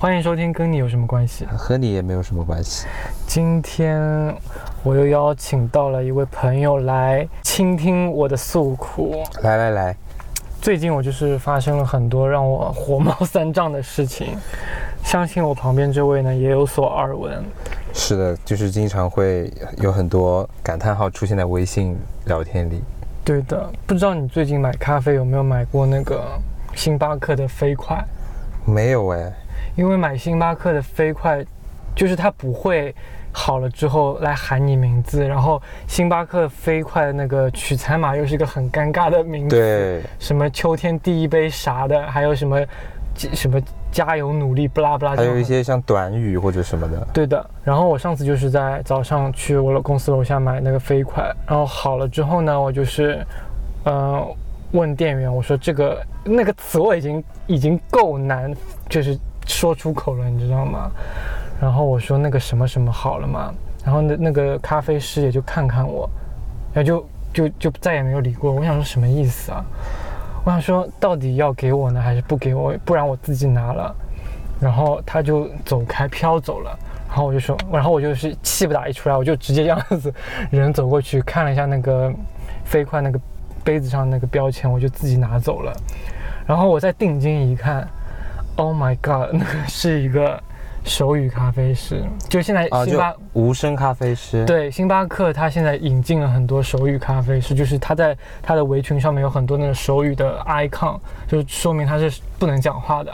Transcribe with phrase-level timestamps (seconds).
[0.00, 1.44] 欢迎收听，跟你有什么关系？
[1.46, 2.86] 和你也没有什么关系。
[3.26, 4.32] 今天
[4.84, 9.24] 我又邀请到了一位朋友来倾听我的诉苦。
[9.42, 9.96] 来来来，
[10.62, 14.38] 最近我就是发生了很多让我火冒三丈的事情，
[15.02, 17.44] 相信我旁边这位呢也有所耳闻。
[17.92, 22.84] 是的，就是经常会有很多感叹号出现在微信聊天里。
[23.24, 26.24] 对的，不知道你最近买咖啡有没有买过那个
[26.76, 28.00] 星巴克的飞快？
[28.64, 29.32] 没有哎。
[29.78, 31.40] 因为买星巴克的飞快，
[31.94, 32.92] 就是它不会
[33.30, 42.60] 好了之后来喊你名字，然后星巴克飞快的那个取餐码又是一个很尴尬的名字，对，什么秋天第一杯啥的，还有什么
[43.14, 43.62] 什么
[43.92, 47.06] 加油努力不拉不拉，还有一些像短语或者什么的。
[47.12, 53.24] 对的，然后我上次就是在早上去我的公司楼下买那个飞快，然后好了之后呢，我就是，
[53.84, 54.26] 呃，
[54.72, 58.52] 问店员我说这个那个词我已经已经够难，
[58.88, 59.16] 就是。
[59.48, 60.88] 说出口了，你知道吗？
[61.60, 63.52] 然后我说那个什么什么好了嘛，
[63.84, 66.08] 然后那那个咖啡师也就看看我，
[66.72, 68.60] 然后就就就再也没有理过我。
[68.60, 69.64] 我想说什么意思啊？
[70.44, 72.72] 我想说到底要给我呢，还是不给我？
[72.84, 73.92] 不然我自己拿了。
[74.60, 76.78] 然后他就走开飘走了。
[77.08, 80.14] 然后我就说，然后我就是气不打一处来，我就直接这样子
[80.52, 82.12] 人走过去看了一下那个
[82.64, 83.18] 飞快那个
[83.64, 85.72] 杯子上那个标签，我就自己拿走了。
[86.46, 87.88] 然后我再定睛一看。
[88.58, 90.42] Oh my god，那个 是一个
[90.84, 94.44] 手语咖啡师，就现在星巴无声咖啡师。
[94.46, 100.98] 对，星巴克它现在引进了很多手语咖啡师，就是它在它的围裙上面有很多那个手语的 icon，
[101.28, 103.12] 就说明它是不能讲话的。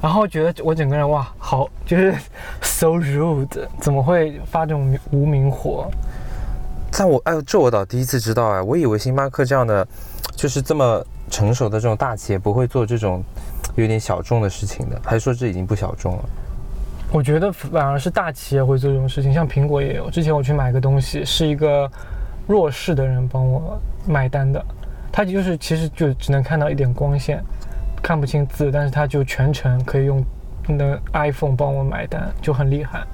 [0.00, 2.14] 然后觉得我整个人哇，好就是
[2.62, 5.86] so rude，怎么会发这种无名火？
[6.92, 9.86] 但我哎呦，这我倒第一次知道哎，我以为星巴克这样的
[10.34, 13.22] 就是这么成熟的这种大企业不会做这种。
[13.76, 16.24] 有点小众的事情的，还是说这已经不小众了？
[17.12, 20.10] 我觉得反而是大企业会做这种事情，像苹果也有。
[20.10, 21.88] 之前我去买个东西，是一个
[22.48, 24.64] 弱势的人帮我买单的，
[25.12, 27.40] 他就是其实就只能看到一点光线，
[28.02, 30.24] 看不清字，但是他就全程可以用
[30.66, 33.04] 那 iPhone 帮我买单，就很厉害。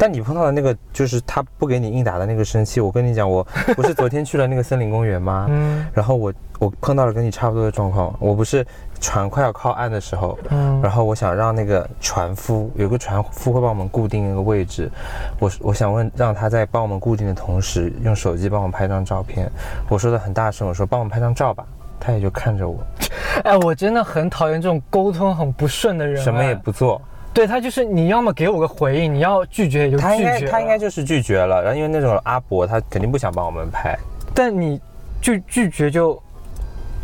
[0.00, 3.46] 但你碰到的那个就是他不给你应答的那个生气，我跟你讲，我
[3.76, 5.46] 不是昨天去了那个森林公园吗？
[5.50, 8.66] 嗯，然后我我碰到了跟你差不多的状况，我不是
[8.98, 14.90] 船快要靠岸的时候，嗯，然后我想让那个船夫有个船夫会帮我们固定那个位置，
[15.38, 19.52] 我我想问让他在帮我们固定的同时用手机帮我拍张照片，
[19.90, 21.62] 我说的很大声，我说帮我们拍张照吧，
[22.00, 22.78] 他也就看着我，
[23.44, 27.02] 哎，我真的很讨厌这种沟通很不顺的人，什么也不做。
[27.32, 30.08] 对他就是你要么给我个回应，你要拒绝也就拒绝。
[30.08, 33.96] 他应该他应该就是拒绝了，然后因为那种阿伯他肯定不想帮我们拍。
[34.34, 34.80] 但你
[35.22, 36.20] 拒拒绝就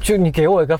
[0.00, 0.76] 就你给我一个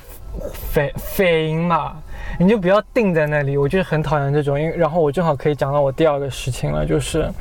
[0.51, 1.95] 反反应嘛，
[2.37, 3.55] 你就不要定在那里。
[3.57, 7.31] 我就是很讨厌这种，因为然后我正好可以讲到我第二个事情了，就是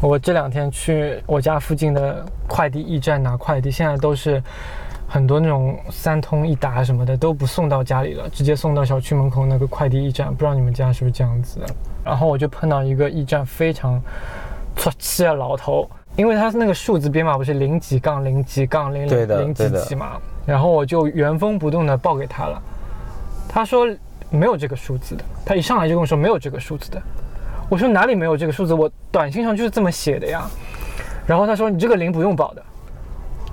[0.00, 4.42] 我这两天去我家附近的快递驿站拿快递，现在都是。
[5.14, 10.26] 很多那种三通一达什么的都不送到家里了，直接送到小区门口那个快递驿站。
[10.26, 11.60] 不知道你们家是不是这样子？
[12.04, 14.02] 然后我就碰到一个驿站非常
[14.74, 22.60] 出气的老头，因为他是那个数字编码不是零几杠零几杠零零零几几嘛，然后我就原封不动的报给他了。
[23.48, 23.86] 他说
[24.30, 27.00] 没有这个数字的，他一上来就跟我说没有这个数字的。
[27.68, 28.74] 我说哪里没有这个数字？
[28.74, 30.50] 我短信上就是这么写的呀。
[31.24, 32.62] 然后他说你这个零不用报的。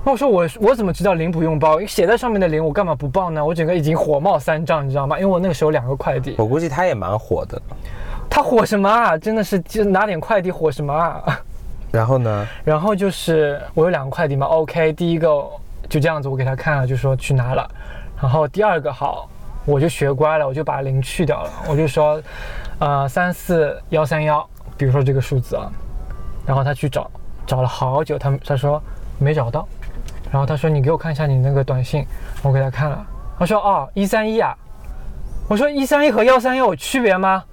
[0.03, 1.79] 我说我我怎么知道零不用报？
[1.81, 3.45] 写在上面的零我干嘛不报呢？
[3.45, 5.17] 我整个已经火冒三丈，你知道吗？
[5.19, 7.61] 因为我那个时候两个快递，我估计他也蛮火的。
[8.29, 9.15] 他火什么啊？
[9.17, 11.39] 真的是就拿点快递火什么啊？
[11.91, 12.47] 然后呢？
[12.63, 14.47] 然后就是我有两个快递嘛。
[14.47, 15.27] OK，第一个
[15.87, 17.69] 就这样子，我给他看了，就说去拿了。
[18.19, 19.29] 然后第二个好，
[19.65, 22.19] 我就学乖了，我就把零去掉了，我就说，
[22.79, 24.45] 呃，三四幺三幺，
[24.77, 25.71] 比如说这个数字啊。
[26.43, 27.09] 然后他去找，
[27.45, 28.81] 找了好久，他他说
[29.19, 29.67] 没找到。
[30.31, 32.05] 然后他说：“你给我看一下你那个短信。”
[32.41, 33.05] 我给他看了，
[33.37, 34.55] 他说：“哦，一三一啊。”
[35.49, 37.43] 我说：“一三一和幺三幺有区别吗？”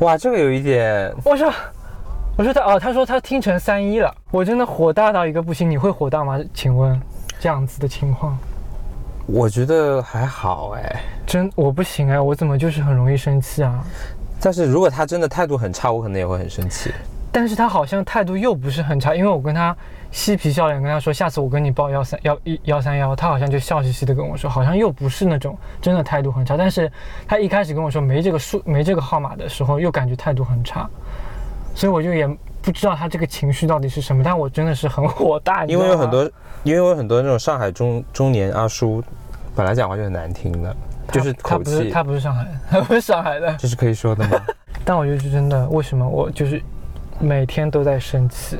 [0.00, 1.12] 哇，这个有一点。
[1.24, 1.50] 我说
[2.36, 5.68] ：“我说他哦，他说他听成三一了。”我真的火大到一个不行。
[5.68, 6.38] 你会火大吗？
[6.52, 7.00] 请问
[7.40, 8.38] 这样子的情况？
[9.26, 13.84] 我觉得还好哎，真我不行哎，我怎么就是很容易生气啊？
[14.40, 16.92] 但是如果他真的态度很差，我可能也会很生气。
[17.30, 19.76] 但是他好像态度又不是很差，因为我跟他。
[20.10, 26.56] 嬉皮笑脸跟他说：“下次我跟你报幺三幺一幺三幺。”他好像就笑嘻嘻的跟我说，好像又不是那种真的态度很差。
[26.56, 26.90] 但是
[27.26, 30.88] 他一开始跟我说没这个数没这个号码的时候，又感觉态度很差，
[31.74, 32.26] 所以我就也
[32.62, 34.22] 不知道他这个情绪到底是什么。
[34.24, 36.24] 但我真的是很火大，因为有很多，
[36.62, 39.04] 因为有很多那种上海中中年阿叔，
[39.54, 40.74] 本来讲话就很难听的。
[41.12, 41.90] 就是口气。
[41.90, 44.40] 他不是上海，他不是上海的，这是可以说的吗？
[44.86, 45.68] 但我觉得是真的。
[45.68, 46.62] 为什么我就是
[47.20, 48.58] 每天都在生气？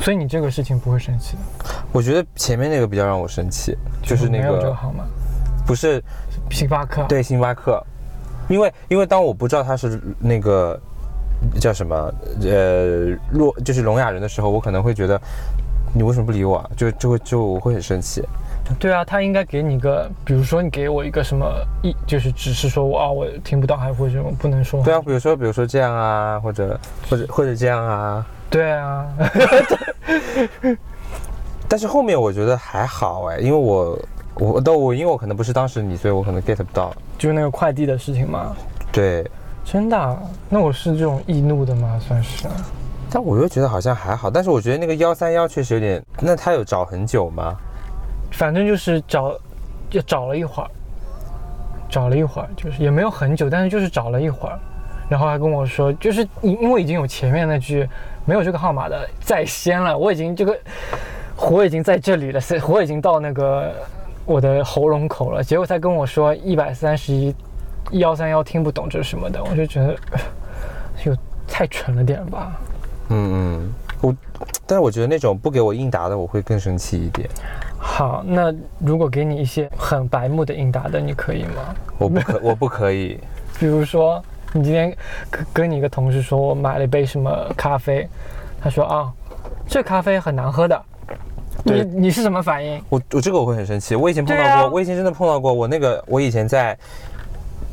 [0.00, 1.42] 所以你这个事情不会生气的。
[1.90, 5.04] 我觉得前面那个比较让我生气，就是那个没有这个号码，
[5.66, 6.02] 不是
[6.50, 7.02] 星巴克。
[7.08, 7.82] 对，星巴克。
[8.48, 10.78] 因为因为当我不知道他是那个
[11.58, 11.96] 叫什么
[12.42, 15.20] 呃洛就是聋哑人的时候，我可能会觉得
[15.94, 16.58] 你为什么不理我？
[16.58, 16.70] 啊？
[16.76, 18.22] 就就会就我会很生气。
[18.78, 21.46] 对啊，他应该给你个，比如说你给我一个什么
[21.82, 24.82] 一，就是只是说我啊我听不到，还或者我不能说。
[24.82, 26.78] 对啊，比如说比如说这样啊，或者
[27.08, 28.26] 或者或者这样啊。
[28.50, 29.06] 对啊。
[31.68, 33.98] 但是后面我觉得还好哎，因为我
[34.34, 36.94] 我但我因为我可能不是当时你，所以我可能 get 不到。
[37.18, 38.54] 就是那个快递的事情嘛？
[38.92, 39.24] 对。
[39.64, 40.18] 真的？
[40.48, 41.98] 那我是这种易怒的吗？
[42.06, 42.46] 算是。
[43.10, 46.00] 但我又觉得好像还好，但是我觉得那个幺三幺确实有点。
[46.20, 47.56] 那他有找很久吗？
[48.30, 49.34] 反正就是找，
[49.88, 50.70] 就找了一会儿，
[51.88, 54.58] 找了一会儿，就是也没有很久，但是就是找了一会儿，
[55.08, 57.88] 然后还跟我说，就是因为已经有前面那句
[58.24, 60.58] 没有这个号码的在先了，我已经这个
[61.36, 63.72] 火已经在这里了，火已经到那个
[64.24, 67.34] 我的喉咙口了，结果他跟我说一百三十一
[67.92, 69.96] 幺三幺听不懂这是什么的，我就觉得
[71.02, 72.52] 就太蠢了点吧。
[73.08, 74.16] 嗯嗯，我，
[74.66, 77.28] 但是我觉得那种不给我应答的，我会更生气一点。
[77.88, 81.74] 好，那如果给你一些很白目的应答的，你可以吗？
[81.96, 83.18] 我不可， 我不可以。
[83.58, 84.22] 比如说，
[84.52, 84.94] 你今天
[85.30, 88.06] 跟跟你一个同事说，我买了一杯什么咖啡，
[88.60, 89.10] 他说啊，
[89.66, 90.82] 这咖啡很难喝的。
[91.64, 92.82] 你你是什么反应？
[92.90, 93.96] 我我这个我会很生气。
[93.96, 95.50] 我以前碰到过，我以前真的碰到过。
[95.50, 96.76] 我那个我以前在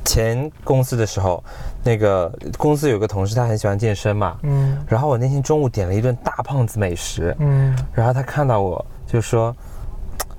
[0.05, 1.43] 前公司的时候，
[1.83, 4.37] 那个公司有个同事，他很喜欢健身嘛。
[4.43, 4.77] 嗯。
[4.87, 7.35] 然后我那天中午点了一顿大胖子美食。
[7.39, 7.75] 嗯。
[7.93, 9.53] 然后他看到我就说。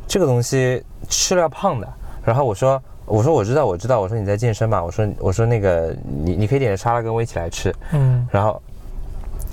[0.07, 1.89] 这个东西吃了要胖的，
[2.25, 8.63] 然后我说我说我知道我知道我说你在健身嘛，我说我说那个你你可以点沙拉跟我一起来吃，嗯，然后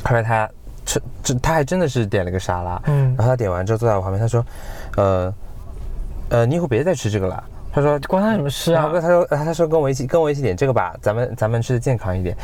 [0.04, 0.50] 后来他
[0.86, 4.46] 吃这他还真的是点了个沙拉，嗯，然后他点完之后坐在我旁边，他说，
[4.98, 5.34] 呃
[6.30, 7.44] 呃你以后别再吃这个了，
[7.74, 8.90] 他说关他什么事啊？
[8.94, 12.36] 他说他说跟我一起跟我一起点这个吧，咱们咱们吃的健康一点。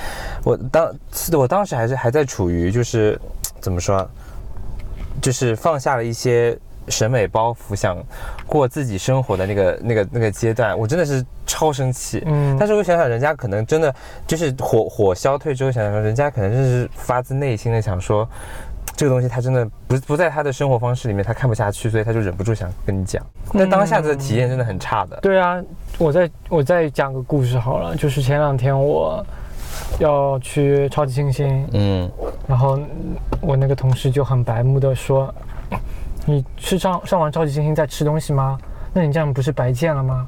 [0.44, 0.94] 我当
[1.33, 3.19] 我当时还是还在处于就是
[3.62, 4.06] 怎么说，
[5.21, 6.57] 就是放下了一些。
[6.89, 7.98] 审美包袱，想
[8.45, 12.24] 过自己生活的那个、那个、那个阶段，我真的是超生气。
[12.25, 13.94] 嗯，但是我想想，人家可能真的
[14.25, 18.28] 就是火火消退之后，想想说，人家可能就是发自内心的想说，
[18.95, 23.22] 这个东西他真的不不在他的生活方式里面，他看不下去，所以他就忍不住想跟你讲。
[23.51, 25.19] 那当下的体验真的很差的。
[25.22, 25.62] 对啊，
[25.98, 29.25] 我再我再讲个故事好了，就是前两天我
[30.00, 32.10] 要去超级星星，嗯，
[32.48, 32.80] 然后
[33.42, 35.34] 我那个同事就很白目的说。
[36.29, 38.57] 你吃上上完超级星星再吃东西吗？
[38.94, 40.27] 那你这样不是白见了吗？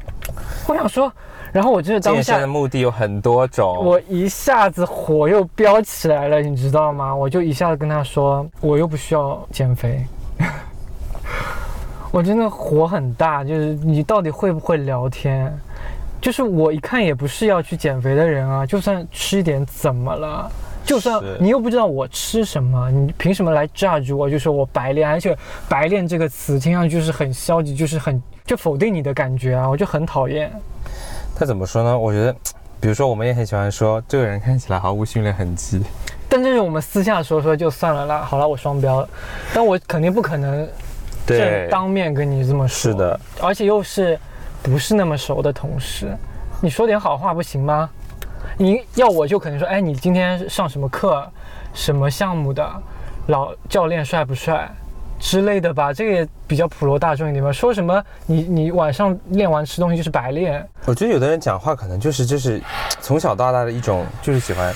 [0.66, 1.12] 我想说，
[1.52, 7.14] 然后我觉得当下的目的有很多种，我一下子火又飙起来了，你知道吗？
[7.14, 10.06] 我就一下子跟他说，我又不需要减肥，
[12.12, 15.52] 我真的火很大，就是你到底会不会聊天？
[16.22, 20.52] 就是我一看也不是要去减肥的人啊，就算吃一点怎么了？
[20.90, 24.28] 就算你又不知道我吃什么，你凭什么来 judge 我？
[24.28, 25.38] 就是我白练，而且
[25.70, 30.52] “白练”这个词听上去就是很消极，就是很就否定你的感觉啊，我就很讨厌。
[31.36, 31.96] 他怎么说呢？
[31.96, 32.36] 我觉得，
[32.80, 35.80] 比如说我们也很喜欢说这个人看起来毫无训练痕迹，
[36.28, 38.22] 但这是我们私下说说就算了啦。
[38.24, 39.10] 好了，我双标了，
[39.54, 40.68] 但我肯定不可能
[41.28, 42.92] 正当面跟你这么说。
[42.92, 44.20] 是的，而且又是
[44.64, 46.18] 不是那么熟的同事，
[46.60, 47.88] 你说点好话不行吗？
[48.58, 51.26] 你要我就肯定说，哎，你今天上什么课，
[51.74, 52.68] 什么项目的，
[53.28, 54.70] 老教练帅不帅
[55.20, 55.94] 之类的吧？
[55.94, 57.52] 这个也比较普罗大众一点吧。
[57.52, 60.68] 说什么你你晚上练完吃东西就是白练？
[60.86, 62.62] 我觉得有的人讲话可能就是就是
[63.02, 64.74] 从小到大的一种就是喜欢，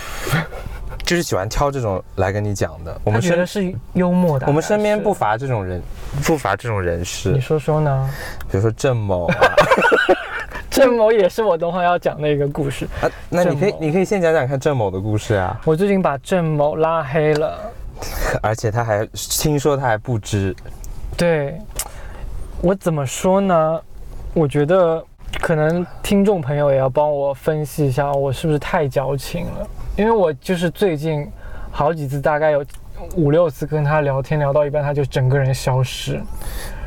[1.04, 3.02] 就是喜欢挑这种来跟你讲的。
[3.04, 4.48] 我们觉得是幽默的。
[4.48, 5.82] 我们身边不乏这种人，
[6.26, 7.32] 不乏这种人士。
[7.32, 8.10] 你说说呢？
[8.50, 9.30] 比如说郑某。
[10.74, 15.62] 郑某也是我等会要讲的一个故事啊，那你可以你可以先讲讲看郑某的故事啊。
[15.66, 17.60] 我最近把郑某拉黑了，
[18.42, 20.54] 而且他还听说他还不知。
[21.16, 21.60] 对，
[22.60, 23.80] 我怎么说呢？
[24.34, 25.06] 我觉得
[25.40, 29.68] 可能听众朋友也要帮我分析一下，我是不是太矫情了？
[29.96, 31.32] 因为我就是最近
[31.70, 32.66] 好几次，大概有
[33.16, 36.20] 五六次跟他聊天，聊到一半他就整个人消失。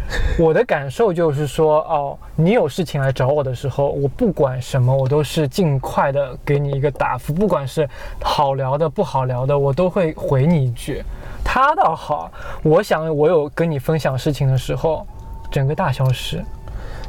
[0.39, 7.89] 我的感受就是说，哦，你有事情来找我的时候，我不管什么，我都是尽快的给你一个答复，不管是
[8.23, 11.03] 好聊的、不好聊的，我都会回你一句。
[11.45, 12.31] 他倒好，
[12.63, 15.07] 我想我有跟你分享事情的时候，
[15.51, 16.45] 整个大消失。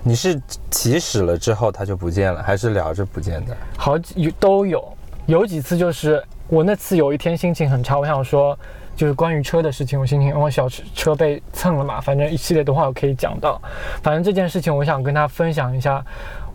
[0.03, 0.39] 你是
[0.71, 3.55] 起始了之后他就不见了，还是聊着不见的？
[3.77, 4.83] 好几都有，
[5.25, 8.57] 有几次就是我那次有一天心情很差，我想说
[8.97, 13.61] 就是关于车的事情，我心情我小车车被蹭了嘛，反正一系列的话我可以讲到，
[14.01, 16.03] 反正这件事情我想跟他分享一下，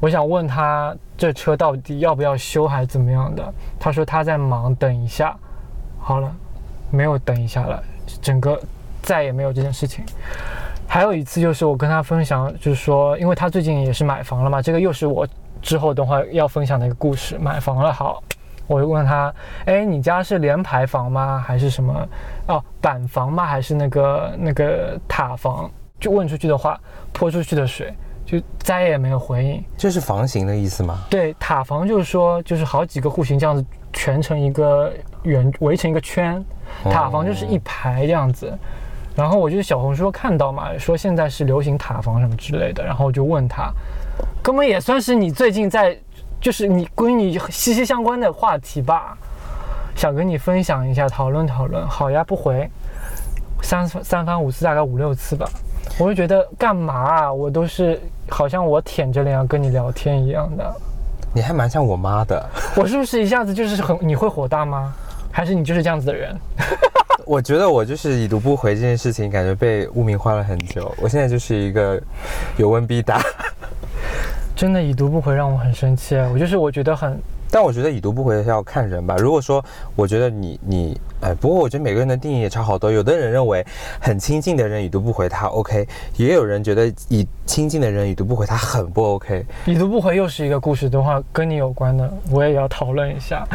[0.01, 3.55] 我想问他这车到底要不要修还是怎么样的？
[3.79, 5.35] 他说他在忙，等一下。
[6.01, 6.35] 好了，
[6.91, 7.81] 没有等一下了，
[8.21, 8.61] 整个
[9.03, 10.05] 再也没有这件事情。
[10.89, 15.25] 还有一次就是我跟他分享，就是说，因为他最近也是买房了嘛，这个又是我
[15.63, 17.39] 之后的话要分享的一个故事。
[17.39, 18.21] 买房了，好，
[18.66, 19.35] 我就问他，
[19.66, 21.42] 哎，你家是连排房吗？
[21.47, 22.09] 还是什么？
[22.49, 23.45] 哦，板房吗？
[23.45, 25.71] 还是那个那个塔房？
[26.00, 26.81] 就问出去的话，
[27.12, 27.95] 泼出去的水，
[28.26, 29.62] 就再也没有回应。
[29.76, 30.99] 这是房型的意思吗？
[31.09, 34.92] 对，塔房就是说，就是好几个户型这样子全成一个
[35.23, 36.45] 圆，围成一个圈，
[36.85, 38.52] 塔房就是一排这样子。
[39.14, 43.71] 然后我就小红书看到嘛，说现在是流行塔房什么之类的，然后我就问他，
[44.42, 45.97] 哥们也算是你最近在，
[46.43, 49.17] 就是你闺女息息相关的话题吧，
[49.95, 51.87] 想跟你分享一下，讨论讨论。
[51.87, 52.69] 好呀，不回，
[53.63, 55.49] 三三番五次，大概五六次吧。
[56.01, 57.33] 我就觉得干嘛啊？
[57.33, 60.75] 我都是好像我舔着脸要跟你聊天一样的。
[61.33, 62.45] 你还蛮像我妈的。
[62.75, 64.93] 我是不是一下子就是很你会火大吗？
[65.31, 66.37] 还是你就是这样子的人？
[67.25, 70.93] 我觉得我就是已读不回这件事情，感觉被污名化了很久。
[71.01, 72.03] 我现在就是一个
[72.57, 73.23] 有问必答。
[74.55, 76.17] 真的已读不回让我很生气。
[76.33, 77.19] 我就是我觉得很，
[77.51, 79.17] 但我觉得已读不回是要看人吧。
[79.17, 79.65] 如果说
[79.97, 82.91] 我觉得你你哎，不过我觉得每个人的定义也差好多。
[82.91, 83.65] 有的人认为
[84.01, 89.45] 很亲近的人已读不回他 OK，也有人觉得以亲近的人已读不回他很不 OK。
[89.67, 93.47] 已读不回又是一个故事的话，跟你有关的，我也要讨论一下。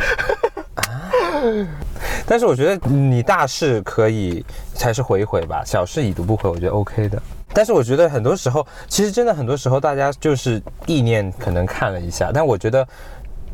[2.25, 7.22] 但是我觉得你大事可以才是回一回吧，小事已读不回，我觉得 OK 的。
[7.54, 12.88] 但是我觉得很多时候，其实真的很多时候，大家就是意念可能看了一下，但我觉得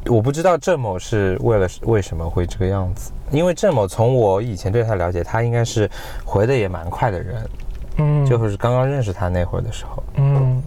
[0.08, 5.90] 我不知道郑某是为了为什么会这个样子，因为郑某从我以前对他了解，他应该是
[6.26, 7.50] 回的也蛮快的人，
[7.98, 10.62] 嗯，就是刚刚认识他那会儿的时候，嗯，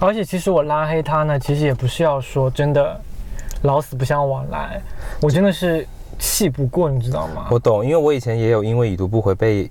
[0.00, 3.00] 而且其实我拉黑他呢，其实也不是要说真的
[3.62, 4.80] 老死不相往来，
[5.20, 5.86] 我真的是。
[6.18, 7.48] 气不过，你知道吗？
[7.50, 9.68] 我懂，因为我以前也有因为已读不回被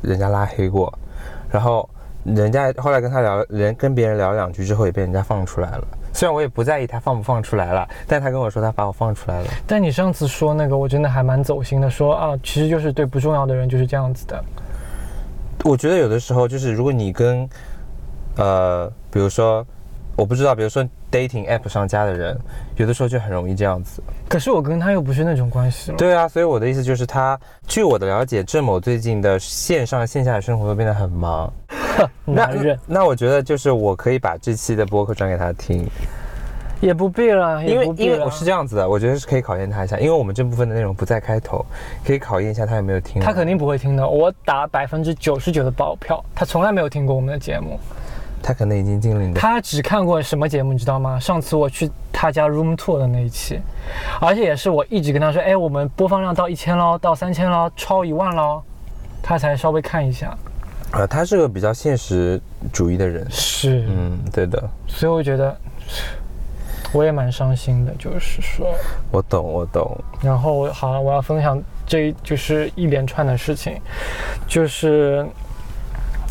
[0.00, 0.90] 人家拉黑过，
[1.50, 1.86] 然后
[2.24, 5.84] 人家后来跟他聊，人跟别人聊两句之后也被人家放出来了。
[6.12, 9.46] 虽然我也不在意他放不放出来了，但他跟我说他把我放出来了。
[9.66, 14.44] 但你上次说那个，我真的还蛮走心的，说啊，其实就是对不重要的人就是这样子的。
[15.64, 17.48] 我觉得有的时候就是如果你跟，
[18.36, 19.66] 呃，比如说。
[20.16, 22.38] 我不知道，比如说 dating app 上加的人，
[22.76, 24.02] 有的时候就很容易这样子。
[24.28, 25.96] 可是我跟他又不是那种关系了。
[25.96, 31.52] 对啊，所以我的意思就是，他据我的了解，郑某最近的线上线下的生活都变得很忙。
[32.24, 35.86] 男人，那我觉得就是我可以把这期的播客转给他听，
[36.80, 41.64] 也不必了，因为因为我是这样子的，我觉得是可以考验他一下，因为我们这部分的内容不在开头，
[42.06, 43.20] 可以考验一下他有没有听。
[43.20, 47.78] 他肯定不会听的，我打百分之九十九的保票，他从来没有听过我们的节目。
[48.42, 49.34] 他可能已经经历了。
[49.34, 51.20] 他只看过什么节目，你知道吗？
[51.20, 53.60] 上次我去他家 room tour 的那一期，
[54.20, 58.62] 而且也是我一直跟他说，哎，我们播放量到一千喽，到三千喽，超一万喽，
[59.22, 60.36] 他才稍微看一下。
[60.92, 62.40] 呃，他是个比较现实
[62.72, 63.26] 主义的人。
[63.30, 64.62] 是，嗯，对的。
[64.88, 65.56] 所以我觉得，
[66.92, 68.66] 我也蛮伤心的，就是说。
[69.10, 69.96] 我懂，我懂。
[70.22, 73.80] 然后，好了，我要分享这就是一连串的事情，
[74.48, 75.26] 就是。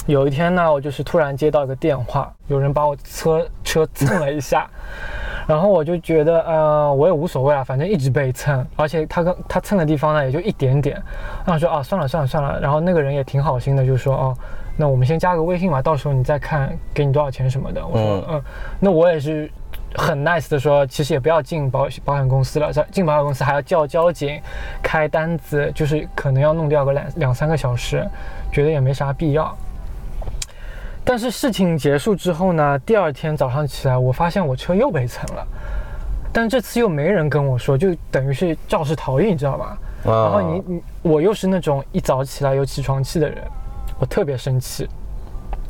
[0.10, 4.68] 有一天呢，我就是突然接到一个电话，有人把我车车蹭了一下，
[5.46, 11.00] 然后我就觉得，呃，我也无所谓啊，反正一直被蹭，而且他跟他蹭的地方呢也就一点点，
[11.46, 14.36] 然后说啊，算了算了算了，然后那个人也挺好心的，就说哦，
[14.76, 17.86] 那我们先加个微信吧，到时候你再看给你多少钱什么的。
[17.86, 18.42] 我说嗯，
[18.80, 19.48] 那我也是
[19.94, 24.42] 很 nice 的说，其实也不要进保保险公司了，进保险公司还要叫交警
[24.82, 28.04] 开单子，就是可能要弄掉个两两三个小时，
[28.52, 29.56] 觉得也没啥必要。
[31.10, 32.78] 但是事情结束之后呢？
[32.86, 35.48] 第二天早上起来，我发现我车又被蹭了，
[36.32, 39.76] 但这次又没人跟我说，就等于是肇事逃逸，你知道吗？
[40.04, 43.44] 然后你你我又是那种一早起来有起床气的人，
[43.98, 44.88] 我特别生气。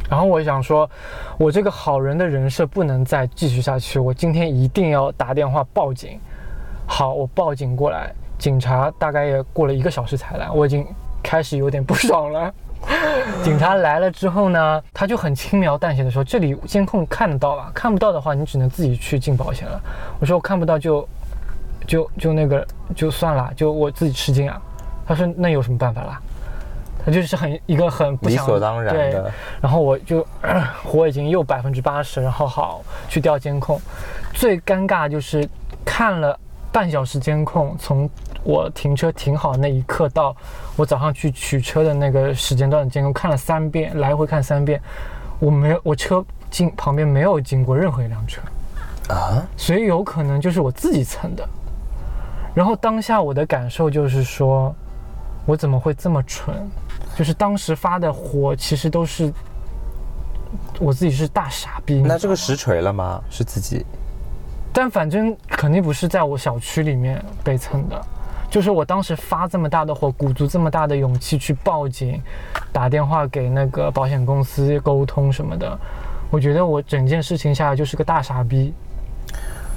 [0.10, 0.90] 然后我想说，
[1.38, 6.20] 我这个好人的人设不能再继续下去，我今天一定要打电话报警。
[6.86, 10.86] 好，我报警过来，警察大概也过了一个小时才来，我已经
[11.24, 12.54] 开始有点不爽了。
[13.44, 17.72] 警察来了之后呢，他就很轻描淡写的说：“这里监控看得到吧？
[17.74, 19.80] 看不到的话，你只能自己去进保险了。”
[20.20, 21.08] 我说：“我看不到就，
[21.88, 24.62] 就就那个就算了，就我自己吃惊啊。”
[25.06, 26.20] 他说：“那有什么办法啦？”
[27.06, 29.32] 他就是很一个很理所当然的。
[29.62, 30.26] 然后我就
[30.84, 33.80] 火已经又百分之八十，然后好去调监控。
[34.34, 35.48] 最尴尬就是
[35.86, 36.38] 看了
[36.72, 38.10] 半小时监控，从
[38.44, 40.36] 我停车停好那一刻到
[40.76, 44.82] 我早上去取车的那个时间段的监控看了三遍，来回看三遍，
[45.40, 48.42] 我没有我车经旁边没有经过任何一辆车
[49.10, 51.48] 啊，所以有可能就是我自己蹭的。
[52.54, 54.74] 然后当下我的感受就是说，
[55.46, 56.56] 我怎么会这么蠢？
[57.16, 59.34] 就是当时发的火，其实都是
[60.80, 62.02] 我自己是大傻逼。
[62.02, 63.22] 那这个实锤了吗？
[63.30, 63.86] 是自己？
[64.72, 68.02] 但反正肯定不是在我小区里面被蹭的。
[68.50, 72.20] 就是我当时发这么大的火，鼓足这么大的勇气去报警，
[72.72, 75.78] 打电话给那个保险公司沟通什么的，
[76.32, 78.74] 我觉得我整件事情下来就是个大傻逼，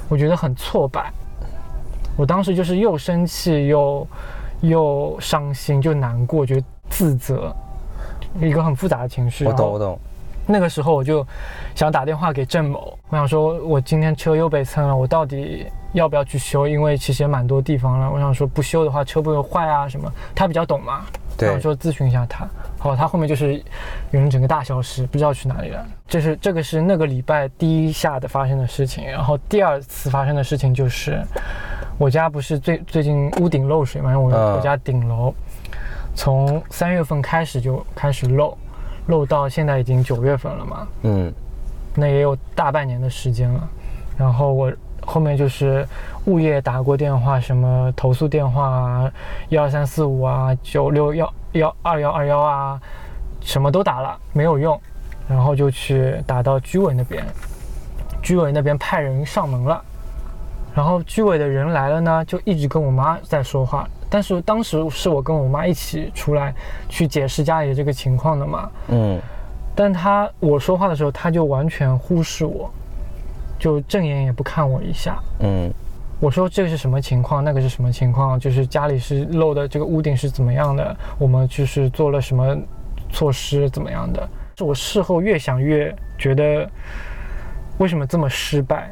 [0.09, 1.11] 我觉得很挫败。
[2.17, 4.07] 我当时就是又生气又
[4.61, 7.55] 又伤心，就难过，觉得自责，
[8.41, 9.45] 一个很复杂的情绪。
[9.45, 9.99] 我懂，我懂。
[10.45, 11.25] 那个时候我就
[11.75, 16.67] 想打电话给郑某，我想说，我今天车又被蹭了，我到底要不要去修？
[16.67, 18.11] 因为其实也蛮多地方了。
[18.11, 20.11] 我想说，不修的话车不会坏啊什么。
[20.35, 21.05] 他比较懂嘛，
[21.37, 22.47] 对，我说咨询一下他。
[22.77, 23.55] 好，他后面就是
[24.11, 25.85] 有人整个大消失，不知道去哪里了。
[26.07, 31.21] 这是这个是那个礼拜第一下的发生的事情，然后第二次发生的事情就是。
[31.99, 34.17] 我家不是最最近屋顶漏水嘛？
[34.17, 35.31] 我我家顶楼
[36.15, 38.57] 从三月份开始就开始漏，
[39.07, 40.87] 漏到现在已经九月份了嘛。
[41.03, 41.33] 嗯，
[41.95, 43.69] 那也有大半年的时间了。
[44.17, 45.85] 然后我后面就是
[46.25, 49.11] 物业打过电话，什么投诉电话啊，
[49.49, 52.79] 一二三四五啊，九六幺幺二幺二幺啊，
[53.41, 54.79] 什么都打了，没有用。
[55.27, 57.25] 然后就去打到居委那边，
[58.21, 59.81] 居委那边派人上门了。
[60.75, 63.87] 然后居委的人来了呢，就一直跟我妈在说话。
[64.13, 66.53] 但是当时是我跟我妈一起出来
[66.87, 68.69] 去解释家里的这个情况的嘛。
[68.89, 69.19] 嗯。
[69.73, 72.71] 但他我说话的时候，他就完全忽视我，
[73.57, 75.17] 就正眼也不看我一下。
[75.39, 75.73] 嗯。
[76.19, 77.43] 我说这个是什么情况？
[77.43, 78.39] 那个是什么情况？
[78.39, 80.95] 就是家里是漏的，这个屋顶是怎么样的？
[81.17, 82.55] 我们就是做了什么
[83.11, 83.67] 措施？
[83.71, 84.29] 怎么样的？
[84.59, 86.69] 我事后越想越觉得，
[87.79, 88.91] 为什么这么失败？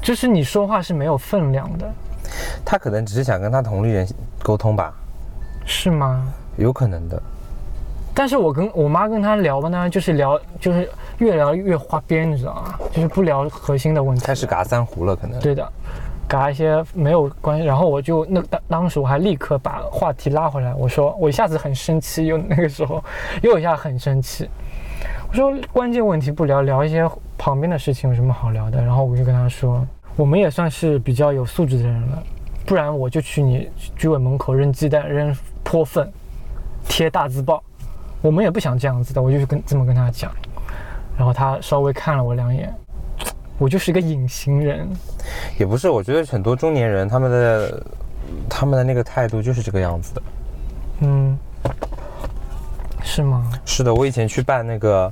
[0.00, 1.92] 就是你说话是没有分量的，
[2.64, 4.06] 他可能只是想跟他同龄人
[4.42, 4.92] 沟通吧，
[5.66, 6.26] 是吗？
[6.56, 7.22] 有可能的，
[8.12, 12.74] 但是我跟我妈跟他聊吧呢，就是聊，就是越聊越花边，你知道吗？
[12.92, 15.38] 就是不聊核心的问题，开始嘎三胡了，可能。
[15.40, 15.66] 对的，
[16.26, 23.02] 嘎一些没有关系，然后我就那当当时我还立刻把话题拉回来，我说我一下子很生气，又那个时候
[23.42, 24.48] 又一下很生气。
[25.30, 28.82] 我说关键问题不聊，聊一些旁边的事情有什么好聊的？
[28.82, 29.86] 然后我就跟他说，
[30.18, 32.20] 我们也算是比较有素质的人了，
[32.66, 36.10] 不然我就去你居委门口扔鸡蛋、扔泼粪、
[36.88, 37.62] 贴大字报，
[38.20, 39.22] 我们也不想这样子的。
[39.22, 40.32] 我就跟这么跟他讲，
[41.16, 42.74] 然后他稍微看了我两眼，
[43.58, 44.88] 我就是一个隐形人，
[45.56, 45.88] 也不是。
[45.88, 47.86] 我觉得很多中年人他们的
[48.50, 50.22] 他们的那个态度就是这个样子的，
[51.02, 51.38] 嗯。
[53.04, 53.50] 是吗？
[53.64, 55.10] 是的，我以前去办那个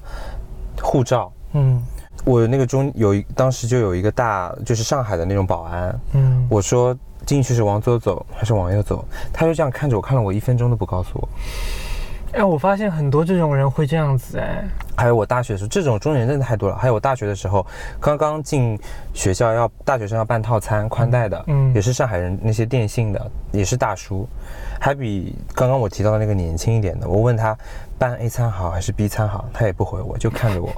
[0.82, 1.80] 护照，嗯，
[2.26, 11.28] 我那个中有一当时就有一个大，就是上海的那种保安，嗯，我说进去是往左走还是往右走，他就这样看着我，看了我一分钟都不告诉我。
[12.32, 14.64] 哎，我发现很多这种人会这样子哎。
[14.96, 16.76] 还有我大学的时候，这种中年人真的太多了。
[16.76, 17.64] 还有我大学的时候，
[18.00, 18.76] 刚刚进
[19.14, 24.28] 学校要大学生要办套餐宽带的，嗯，也是上海人，那些电信的也是大叔，
[24.80, 27.08] 还比刚刚我提到的那个年轻一点的。
[27.08, 27.56] 我问他
[27.96, 30.70] 办 A 餐好还是 B 餐好，他也不回我，就看着我。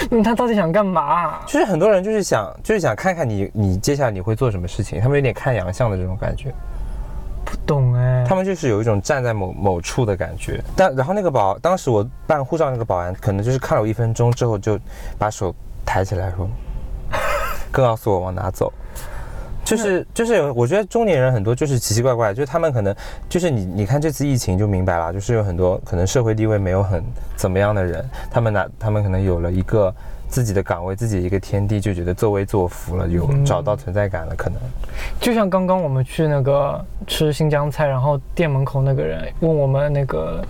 [0.10, 1.40] 嗯，他到底想干嘛？
[1.46, 6.52] 就是很多人就是想就是想看看你你接下来你会做什么事情，他们有点看洋相的这种感觉。
[7.44, 10.62] 不懂哎，他们就是有一种站在某某处的感觉。
[10.76, 14.78] 但然后那个保，当时我办护照那个保安，可能就是看了我一分钟之后，就
[15.18, 15.54] 把手
[15.86, 16.46] 抬起来说，
[17.72, 18.70] 告诉我往哪走。
[19.76, 22.94] 就是就是有，我觉得中年人很多就是奇奇怪怪，就是他们可能
[23.28, 27.02] 就是你你看这次疫情就明白了，就是有很多可能社会地位没有很
[27.36, 29.94] 怎么样的人，他们拿他们可能有了一个。
[30.30, 34.60] 自己的岗位，自己一个天地，就觉得作威作福了，有找到存在感了，可能。
[35.18, 40.44] 就像刚刚我们去那个吃新疆菜，然后店门口那个人问我们那个，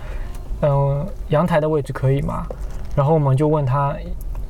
[0.63, 2.45] 嗯，阳台的位置可以吗？
[2.93, 3.95] 然后我们就问他，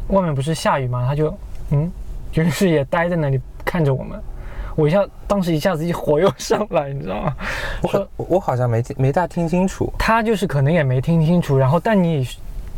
[0.08, 1.06] 外面不是下雨吗？
[1.08, 1.32] 他就，
[1.70, 1.92] 嗯，
[2.32, 4.20] 就是也待在那里看着我们。
[4.80, 7.36] 我一下当时一下子一火又上来，你知道吗？
[7.82, 9.92] 我我好像没听没大听清楚。
[10.00, 12.26] 他就是可能也没听清楚，然后但你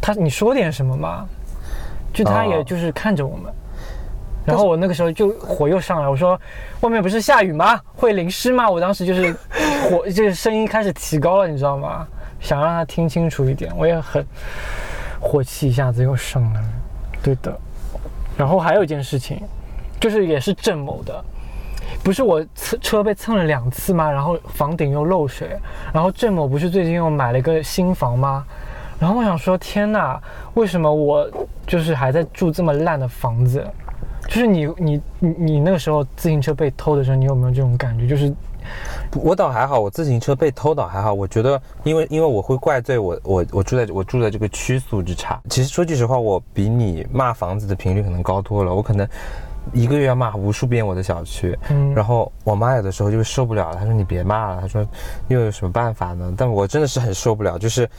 [0.02, 1.28] 他你说点什么嘛？
[2.12, 3.54] 就他也就是看着我们，
[4.44, 6.40] 然后我那个时候就火又上来，我说
[6.80, 7.80] 外面不是下雨吗？
[7.96, 8.68] 会淋湿吗？
[8.68, 9.32] 我当时就是
[9.88, 12.08] 火， 就是声音开始提高了，你知道吗？
[12.40, 14.26] 想让他听清楚一点，我也很
[15.20, 16.68] 火气一下子又上来了。
[17.22, 17.56] 对的，
[18.36, 19.40] 然后还有一件事情，
[20.00, 21.24] 就是也是郑某的，
[22.04, 24.10] 不是我车车被蹭了两次吗？
[24.12, 25.58] 然后房顶又漏水，
[25.94, 28.46] 然后郑某不是最近又买了一个新房吗？
[29.00, 30.22] 然后我想说，天哪，
[30.54, 31.30] 为什么我
[31.66, 33.66] 就是还在住这么烂的房子？
[34.28, 38.08] 就是你你你你那个时候自行车被偷的时候，你有没有这种感觉？
[38.08, 38.34] 就是。
[39.16, 41.12] 我倒还好，我自行车被偷倒还好。
[41.12, 45.42] 我觉得，因为因为我会怪罪我我我住在我住在这个区素质差。
[45.50, 48.74] 其实说句实话，我比你骂房子的频率可能高多了。
[48.74, 49.06] 我可能
[49.74, 51.58] 一个月要骂无数遍我的小区。
[51.70, 51.94] 嗯。
[51.94, 54.86] 然后我妈有的时候就受不了了，她说你别骂了，她说
[55.28, 56.34] 又有什么办法呢？
[56.38, 57.90] 但我真的是很受不了，就是。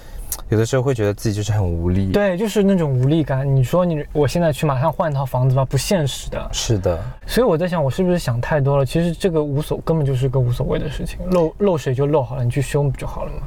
[0.48, 3.54] 有的时候会觉得自己就是很无力，对，就是那种无力感。
[3.54, 6.48] 你说你我现在去马上换一套房子吧，不现实的。
[6.52, 8.86] 是的，所以我在想，我是不是想太多了？
[8.86, 13.42] 其实这个无所，根本就是个无所谓的事情，漏漏水就漏好了，你去修不就好了吗？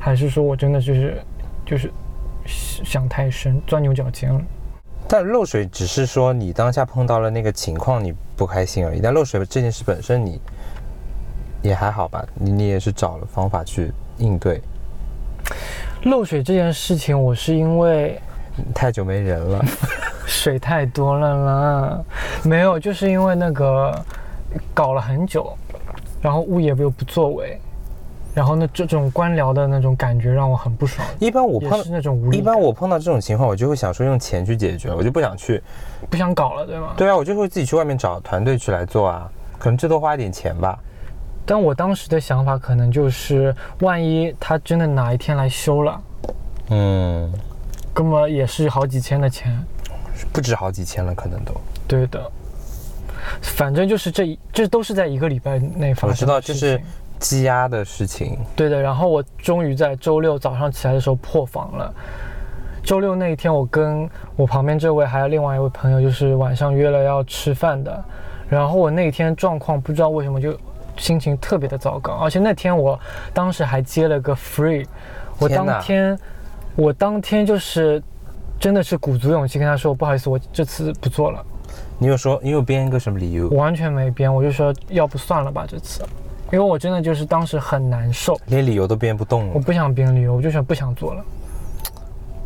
[0.00, 1.22] 还是说我真的就是
[1.64, 1.92] 就是
[2.44, 4.40] 想太深，钻牛角尖了？
[5.08, 9.00] 但漏水只是说你当下碰到了那个情况，你不开心而已。
[9.00, 10.40] 但漏水这件事本身，你
[11.62, 12.24] 也还好吧？
[12.34, 14.60] 你你也是找了方法去应对。
[16.02, 18.20] 漏水这件事情，我是因为
[18.74, 19.64] 太久没人了，
[20.26, 22.04] 水太多了啦。
[22.42, 23.94] 没有，就是因为那个
[24.74, 25.56] 搞了很久，
[26.20, 27.60] 然后物业又不作为，
[28.36, 31.08] 然后呢这种官僚的那种感觉让我很不爽。
[31.18, 35.62] 一般我碰那种无力，一般我碰到这种情况，我就会想说用钱去解决，我就不想去，
[36.10, 36.92] 不想搞了，对吗？
[36.98, 39.26] 对啊，我就会自己去外面找团队去来做啊，
[39.58, 40.78] 可能最多花一点钱吧。
[41.46, 46.00] 但我当时的想法可能就是，万一他真的哪一天来修了，
[46.68, 47.32] 嗯，
[47.94, 49.58] 根本也是好几千的钱，
[50.30, 51.54] 不止好几千了，可能都。
[51.88, 52.30] 对的，
[53.40, 56.10] 反正就是这这都是在一个礼拜内发生。
[56.10, 56.78] 我知道，就是
[57.18, 58.38] 积压的事情。
[58.54, 61.94] 对的，然后我终于在周六早上起来的时候破防了。
[62.82, 68.04] 周六那一天，我跟我旁边这位还有另外一位朋友，就是晚上约了要吃饭的，
[68.48, 70.56] 然后我那天状况不知道为什么就。
[70.98, 72.98] 心情特别的糟糕，而且那天我
[73.34, 74.82] 当时还接了个 free，
[75.38, 76.18] 我当天
[76.74, 78.02] 我当天就是
[78.58, 81.44] 真的是鼓足勇气跟他说不好意思，我这次不做了。
[81.98, 83.50] 你有说你有编一个什么理由？
[83.50, 86.02] 完全没编，我就说要不算了吧这次，
[86.52, 89.52] 因为我真的就是当时很难受，连理由都编不动了。
[89.54, 91.24] 我不想编理由，我就想不想做了。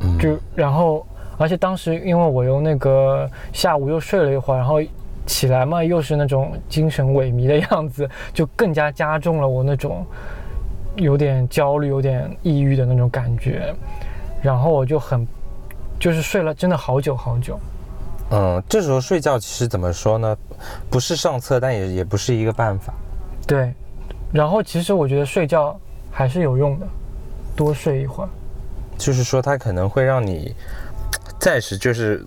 [0.01, 1.07] 嗯，就然后
[1.39, 4.81] 而且当时因为我又那个下午又睡了一会儿，然后。
[5.27, 10.05] 起来嘛，又是那种精神萎靡的样子，就更加加重了我那种
[10.97, 13.73] 有点焦虑、有点抑郁的那种感觉。
[14.43, 15.25] 然后我就很，
[16.01, 17.61] 就是睡了真的好久好久。
[18.33, 20.37] 嗯，这时候睡觉其实怎么说呢？
[20.91, 22.93] 不是上策，但也也不是一个办法。
[23.47, 23.73] 对。
[24.33, 25.79] 然后其实我觉得睡觉
[26.11, 26.87] 还是有用的，
[27.57, 28.29] 多睡一会儿。
[28.97, 30.55] 就是说，它可能会让你。
[31.39, 32.23] 暂时就是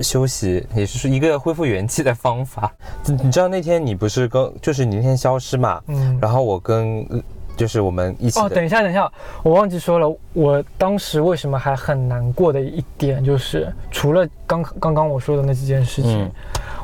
[0.00, 2.72] 休息，也是一个恢复元气的方法。
[3.04, 5.78] 你知道那天你不是跟就是你那天消失嘛？
[5.88, 6.18] 嗯。
[6.22, 7.06] 然后我跟
[7.54, 8.40] 就是我们一起。
[8.40, 16.30] 哦，等一下，等一下，我忘记说了，我当时为什么还很难过的一点就是，除了刚刚刚我说的那几件事情，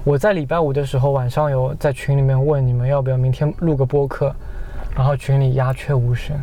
[0.04, 4.34] 我在礼拜五的时候晚上有在群里面问你们要不要明天录个播客，
[4.94, 6.36] 然后群里鸦雀无声。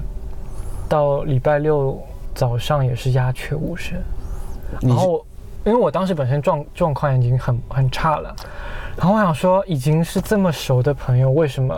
[0.88, 2.01] 到礼拜六
[2.33, 3.97] 早上也是鸦雀无声。
[4.81, 5.25] 然后，
[5.65, 8.35] 因为我当时本身状状况已经很很差了，
[8.95, 11.75] 然后我想说，已经是这么熟的朋友，为什么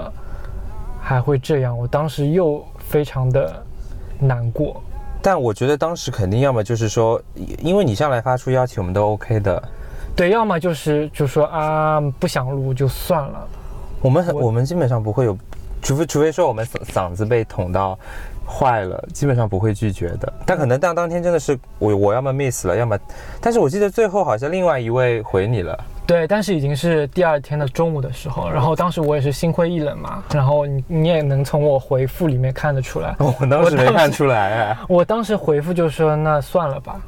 [1.02, 1.78] 还会这样？
[1.78, 3.64] 我当时又非常的
[4.20, 4.82] 难过。
[5.22, 7.22] 但我觉得当时肯定要么就是说，
[7.60, 9.62] 因为你上来发出邀请，我们都 OK 的。
[10.16, 13.48] 对，要么就是就说啊，不想录就算了。
[14.02, 15.38] 我们很，我们基本上不会有，
[15.82, 17.98] 除非除非说我们嗓嗓子被捅到。
[18.44, 20.34] 坏了，基本上不会拒绝的。
[20.46, 23.00] 但可能当当天真的是我，我要么 miss 了，要么……
[23.40, 25.86] 但是我记得最后好像另外一位回你了。
[26.06, 30.22] 对，但是已经是第二天的中午的时候，然后当时我也是心灰意冷嘛。
[30.34, 34.76] 然后你你也能从我回复里面看得出来， 我当时没看出来。
[34.90, 37.00] 我当时 回复就说那算了吧。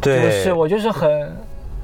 [0.00, 1.30] 对，不是我就是很。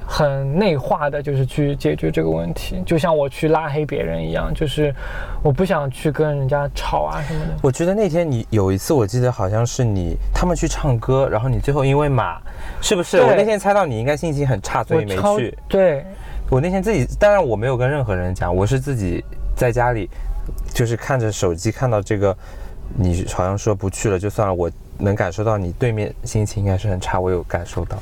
[0.09, 4.95] 很内化的，就是去解决这个问题，就像我去拉黑别人一样，就是
[5.43, 7.51] 我不想去跟人家吵啊什么的。
[7.61, 12.39] 我觉得那天你有一次，我记得好像是你他们去唱歌，然后你最后因为马，
[12.81, 13.17] 是不是？
[13.17, 15.57] 我那天猜到你应该心情很差，所以没去。
[15.67, 16.05] 对，
[16.49, 19.21] 我那天自己，当然我没有跟任何人讲，我是自己
[19.57, 20.09] 在家里，
[20.73, 22.35] 就是看着手机看到这个，
[22.95, 27.97] 你好像说不去了就算了，我能感受到你对面心情应该是很差，我有感受到。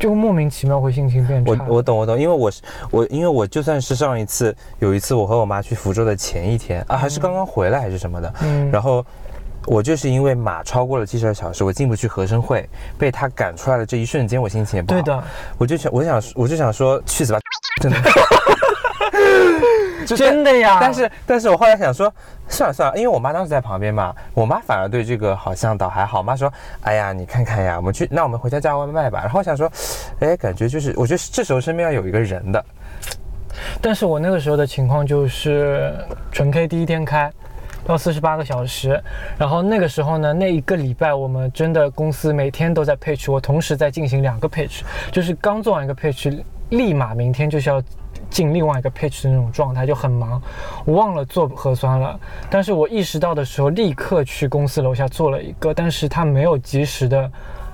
[0.00, 1.52] 就莫名其妙会心情变差。
[1.68, 9.04] 我我懂我懂，因为我是我，因为我就算是上一次有一次我和我妈去福州的前一天啊，还是刚刚回来还是什么的，嗯，然后
[9.66, 12.66] 我就是因为马超过了七十二小时，我进不去合生会，
[12.98, 15.00] 被他赶出来的这一瞬间，我心情也不好。
[15.00, 15.22] 对的，
[15.58, 17.38] 我就想，我想，我就想说，去死吧！
[17.82, 17.98] 真的。
[20.06, 22.12] 真的呀，但是但是我后来想说，
[22.48, 26.22] 算了算了，因为我妈当时在旁边嘛，我妈反而对这个好像倒还好。
[26.22, 29.20] 妈说，哎呀，你看看呀，我们去，那我们回家叫外卖吧。
[29.20, 29.70] 然后我想说，
[30.20, 32.64] 哎，感觉就是，我觉得这时候身边要有一个人的。
[33.80, 35.94] 但是我那个时候的情况就是
[36.32, 37.30] 纯 K 第一天开，
[37.86, 39.00] 要四十八个小时，
[39.38, 44.70] 然后那个时候呢，那一个礼拜我们真的公司每天都在配 e 我同时在进行两个配 e
[45.12, 47.82] 就是刚做完一个配 e 立马明天就是要。
[48.30, 50.40] 进另外一个 pitch 的那种状态就很忙，
[50.84, 52.18] 我忘了做核酸了。
[52.48, 57.30] 但是我意识到的时候，立刻去公司楼下做了一个，但是他没有及时的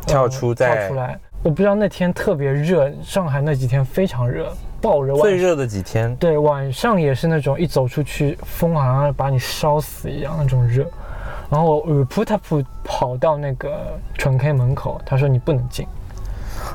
[0.06, 1.18] 跳出跳出来。
[1.42, 5.14] 我不知道那天特别热，上海那几天非常热，爆热。
[5.16, 6.16] 最热的几天。
[6.16, 10.84] 对，晚上也是那种一走出去，风好像把你烧死一样那种热。
[11.48, 15.86] 然后我 put 跑到那个纯 K 门口，他说你不能进。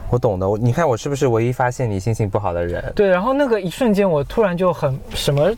[0.09, 2.91] 我懂的，我你看我是不是唯一发现你心情不好的人？
[2.95, 5.51] 对，然后那个一瞬间，我突然就很什么，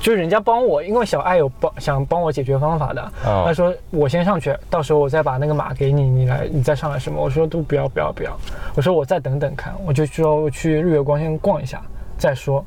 [0.00, 7.20] 就是人家帮我，因为小爱有帮想帮我解决方法的，他说我先上去，到时候我再把那个码给你，你来你再上来什么？
[7.22, 8.36] 我说都不要不要不要，
[8.74, 11.80] 我说我再等等看，我就说去日月光先逛一下
[12.18, 12.64] 再说，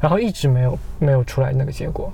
[0.00, 2.12] 然后一直没有没有出来那个结果，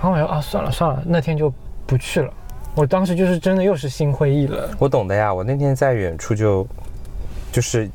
[0.00, 1.52] 然后我说啊算了算了，那天就
[1.86, 2.32] 不去了。
[2.74, 4.68] 我当时就是真的又是心灰意冷。
[4.78, 6.66] 我懂的呀，我那天在远处就。
[7.52, 7.88] 就是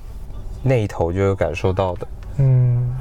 [0.64, 2.96] 那一头就有感受到的，嗯，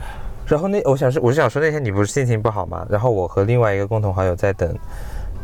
[0.46, 2.86] 然后那我想说我是想说那天你不是心情不好吗？
[2.88, 4.74] 然后我和另外一个共同好友在等，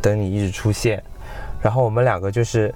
[0.01, 1.01] 等你一直出现，
[1.61, 2.73] 然后我们两个就是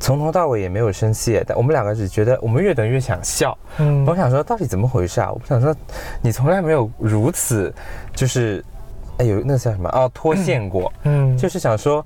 [0.00, 5.30] 从头到尾也没有生气，但我们两个只觉得我们越等越想笑，嗯，我想说到底怎么回事啊？
[5.32, 5.74] 我不想说
[6.20, 7.72] 你从来没有如此
[8.12, 8.64] 就是
[9.18, 9.88] 哎有那叫什么？
[9.90, 12.04] 哦脱线过，嗯，就是想说。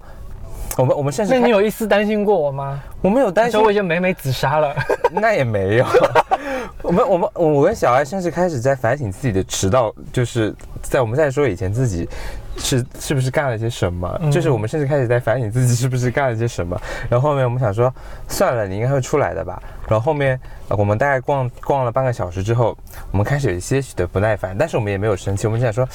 [0.79, 2.81] 我们我们甚至那你有一丝担心过我吗？
[3.03, 4.75] 我没有担心，我已经美美自杀了。
[5.13, 5.87] 那也没有。
[6.83, 12.09] 我们我们我跟小艾甚至开始在反省自己的迟到，就是在我们在说以前自己
[12.57, 16.81] 是是不是干了些什么，就是我们甚至开始在反省自己是不是干了些什么。
[17.09, 17.93] 然后后面我们想说，
[18.29, 19.63] 算了，你应该会出来的吧。
[19.87, 22.77] 然后后面我们大概逛逛了半个小时之后，
[23.11, 25.87] 我们开始有些许的不耐烦，但是我们也没有生气，我们就想说，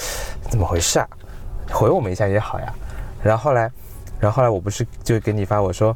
[0.49, 1.07] 怎么回事啊？
[1.71, 2.73] 回我们一下也好呀。
[3.23, 3.69] 然后后来。
[4.19, 5.95] 然后后来我不是就给你发我说，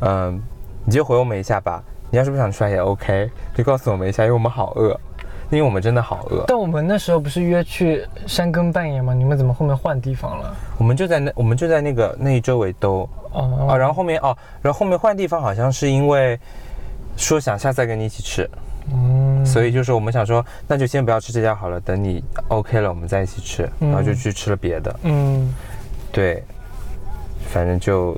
[0.00, 0.40] 嗯，
[0.84, 1.82] 你就回我们一下吧。
[2.10, 4.90] 你要是不想出来也 OK，就告诉我们一下，因为我们好饿，
[5.48, 6.44] 因为我们真的好饿。
[6.46, 9.14] 但我们那时候不是约去山根半野吗？
[9.14, 10.54] 你们怎么后面换地方了？
[10.76, 13.08] 我们就在那，我们就在那个那一周围兜。
[13.32, 13.66] 哦。
[13.70, 16.38] 啊，然后后面哦，然后后面换地方好像是因为
[17.16, 18.46] 说想下次再跟你一起吃。
[18.92, 19.46] 嗯。
[19.46, 23.66] 所以就是我们想说，那就先不要吃这家好了，等你 OK 了，我们再一起吃。
[23.80, 24.94] 然后就去吃了别的。
[25.04, 25.54] 嗯。
[26.10, 26.44] 对。
[27.52, 28.16] 反正就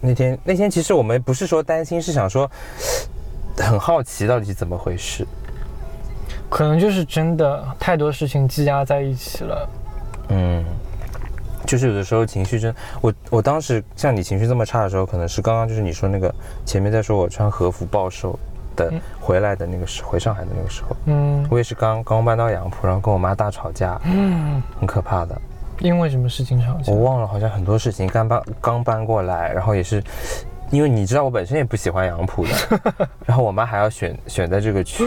[0.00, 2.50] 那天那天，其实我们不是说担心，是想说
[3.56, 5.24] 很好奇到底是怎么回事。
[6.50, 9.68] 可能就是真的太多事情积压在一起了。
[10.28, 10.64] 嗯，
[11.64, 16.32] 就是有的时候情绪真，我我当时像你情绪这么差的时候，可能是刚刚就是你说那个
[16.66, 18.38] 前面在说我穿和服暴瘦
[18.76, 20.96] 的回来的那个时回上海的那个时候。
[21.06, 25.40] 嗯，我也是刚刚搬到杨浦，然后跟我妈大吵架，嗯，很可怕的。
[25.80, 26.92] 因为什么事情吵架？
[26.92, 30.02] 我忘了，好像很多事情刚搬刚搬过来，然后也是，
[30.70, 32.80] 因为你知道我本身也不喜欢杨浦的，
[33.26, 35.04] 然后我妈还要选选在这个区，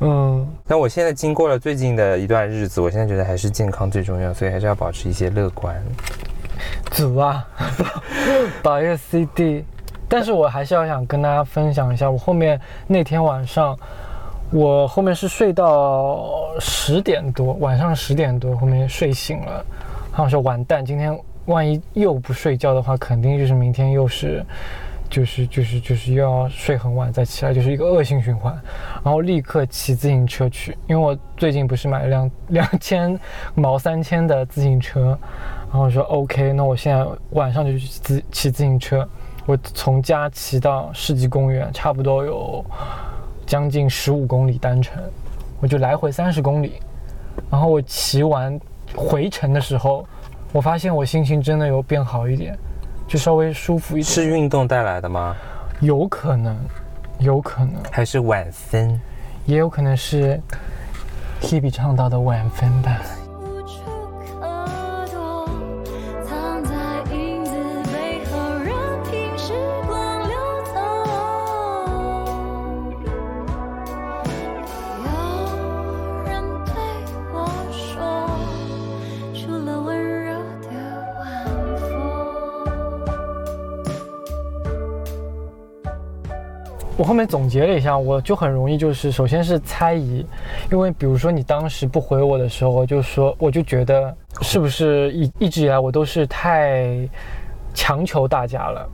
[0.00, 0.46] 嗯。
[0.66, 5.76] 但我现在经过了最近的一段日子，我现在觉得还是健康最重要，所以还是要保持一些乐观。
[6.90, 7.46] 组啊，
[8.62, 9.64] 保佑 CD。
[10.08, 13.76] 但是我还是要想跟大家分享一下，我后面那天晚上，
[14.50, 19.66] 我后面是睡到十点多，晚上十点多后面睡醒了。
[20.24, 24.44] 我说完蛋，今天万一又不睡觉的话，肯定就是明天又是，
[25.10, 28.58] 就是就是就是又要睡很晚再起来，就是一个恶性循环。
[29.04, 33.18] 然后立刻骑自行车去，因为我最近不是买了辆 两千
[33.54, 35.18] 毛三千的自行车。
[35.70, 39.06] 然后说 OK，那我现在晚上就去自骑自行车。
[39.44, 42.64] 我从家骑到世纪公园，差不多有
[43.44, 45.02] 将近十五公里单程，
[45.60, 46.80] 我就来回三十公里。
[47.50, 48.58] 然后我骑完。
[48.96, 50.04] 回程的时候，
[50.52, 52.58] 我发现我心情真的有变好一点，
[53.06, 54.04] 就稍微舒服一点。
[54.04, 55.36] 是运动带来的吗？
[55.80, 56.56] 有可能，
[57.18, 57.74] 有可能。
[57.92, 58.98] 还是晚分？
[59.44, 60.40] 也有可能是
[61.42, 62.98] Hebe 唱到的晚分吧。
[86.98, 90.24] 我后面总结了一下，我就很容易就是首先是猜疑，
[90.72, 97.06] 因为比如说你当时不回我的时候，我就说我就觉得是不是一一直以来我都是太
[97.74, 98.88] 强求大家了，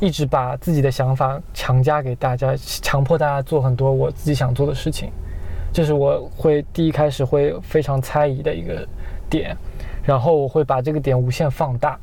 [0.00, 5.10] 一直把自己的想法强加给大家，强迫大家做很多我自己想做的事情，
[5.70, 8.88] 这是我会第一开始会非常猜疑的一个
[9.28, 9.54] 点，
[10.02, 11.98] 然后我会把这个点无限放大，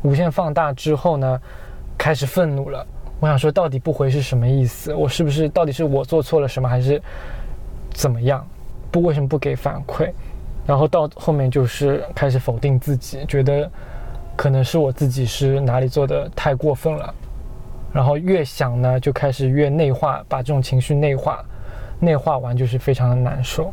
[0.00, 1.38] 无限放大之后呢，
[1.98, 2.86] 开始愤怒了。
[3.20, 4.94] 我想说，到底不回是什么意思？
[4.94, 7.02] 我是不是到底是我做错了什么，还是
[7.90, 8.46] 怎么样？
[8.92, 10.10] 不，为什么不给反馈？
[10.64, 13.68] 然后到后面就是开始否定自己，觉得
[14.36, 17.12] 可能是我自己是哪里做的太过分了。
[17.92, 21.44] 然后越想呢，就开始越内化，把这种情绪内化，
[21.98, 23.72] 内化完就是非常的难受。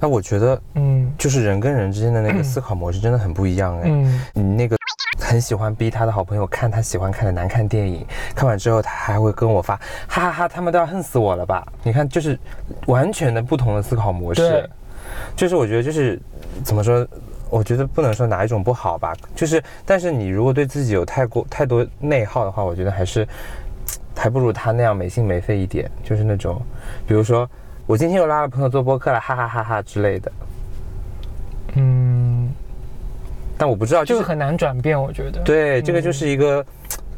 [0.00, 3.82] 那我觉得，嗯，就是人跟人之间的那个 思考模式真的很不一样哎。
[3.86, 4.76] 嗯，你那个。
[5.34, 9.74] 很喜欢逼他的好朋友看他喜欢看的难看电影，看完之后他还会跟我发，
[10.06, 11.66] 哈哈哈，他们都要恨死我了吧？
[11.82, 12.38] 你看，就是
[12.86, 14.70] 完全的不同的思考模式。
[15.34, 16.20] 就是我觉得就是
[16.62, 17.04] 怎么说？
[17.50, 19.12] 我觉得不能说哪一种不好吧。
[19.34, 23.26] 就是，但是你如果对自己有太过太多内耗的话，我觉得还是
[24.14, 25.90] 还不如他那样没心没肺一点。
[26.04, 26.62] 就是那种，
[27.08, 27.50] 比如说
[27.86, 30.30] 我今天又拉了朋友做播客了，哈哈哈哈之类的。
[31.74, 32.33] 嗯。
[33.56, 35.40] 但我不知道，就是很难转变，我觉得。
[35.42, 36.66] 对，这个就是一个，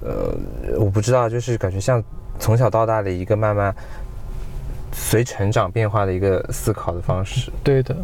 [0.03, 0.35] 呃，
[0.79, 2.03] 我不知道，就是感觉像
[2.39, 3.75] 从小到大的一个慢慢
[4.93, 7.51] 随成长变化的一个思考的方式。
[7.65, 7.97] 对的，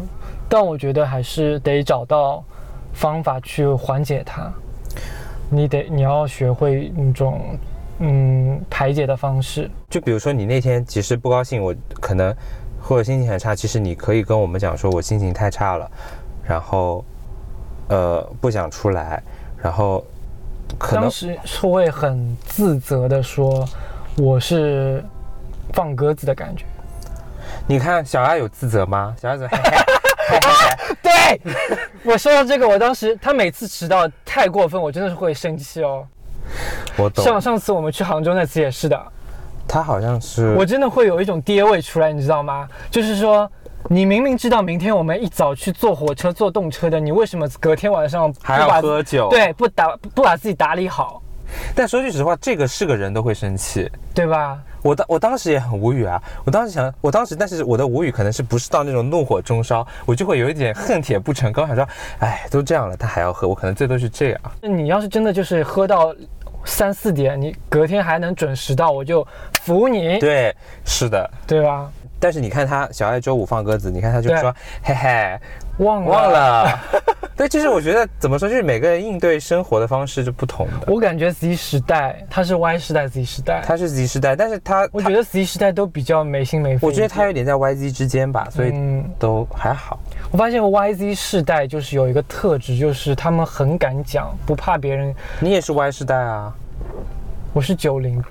[0.49, 2.43] 但我觉得还是得找到
[2.91, 4.51] 方法去缓解它。
[5.49, 7.39] 你得，你要学会那种
[7.99, 9.69] 嗯排解的方式。
[9.91, 12.35] 就比如说，你那天其实不高兴，我可能
[12.81, 15.87] 或者心情很差，其实你可以跟我们讲说，我心情太差了，
[16.43, 17.05] 然后。
[17.89, 19.21] 呃，不想出来，
[19.61, 20.03] 然后
[20.77, 23.67] 可能当时是会很自责的说，
[24.17, 25.03] 我是
[25.73, 26.65] 放鸽子的感觉。
[27.67, 29.15] 你看小爱有自责吗？
[29.21, 29.47] 小爱子，
[31.03, 31.41] 对
[32.03, 36.05] 我说到这个，我当时他每次迟到太过分，我真的是会生气哦。
[36.97, 37.23] 我懂。
[37.23, 38.99] 像上次我们去杭州那次也是的，
[39.67, 42.67] 他好像是，我真的会有一种爹味出来，你知道吗？
[42.89, 43.49] 就是说。
[43.89, 49.29] 你明明知道明天我们一早去坐火车、坐动车的，你为什么隔天晚上还要喝酒？
[49.29, 51.21] 对，不打不把自己打理好。
[51.75, 54.59] 但说句实话，这个是个人都会生气，对吧？
[54.81, 61.87] 我当我当时也很无语啊，我当时想，我当时但是我的无语可能是不是到那种怒火中烧，我就会有一点恨铁不成钢，想说，
[62.19, 64.41] 哎，都这样了，他还要喝，我可能最多是这样。
[64.61, 66.13] 那你要是真的就是喝到
[66.65, 69.25] 三四点，你隔天还能准时到，我就
[69.61, 70.19] 服你。
[70.19, 71.89] 对，是的，对吧？
[72.23, 75.37] 但是你看他小爱周五放鸽子，你看他就说嘿嘿，
[75.79, 76.79] 忘了忘了。
[77.35, 80.87] 对，其实我觉得怎么说，就是每个人应对生活的方式是不同的。
[80.87, 86.87] 我感觉 Z 时代他是 Y 时代，Z 时代他是 Z 时代，但是他我觉得 Z 时代都比较没心没肺。
[86.87, 88.71] 我觉得他有点在 YZ 之间吧，所以
[89.19, 89.99] 都还好。
[90.31, 95.13] 我发现 YZ 世代就是有一个特质，就是他们很敢讲，不怕别人。
[95.41, 96.55] 你也是 Y 世代啊？
[97.51, 98.23] 我是九零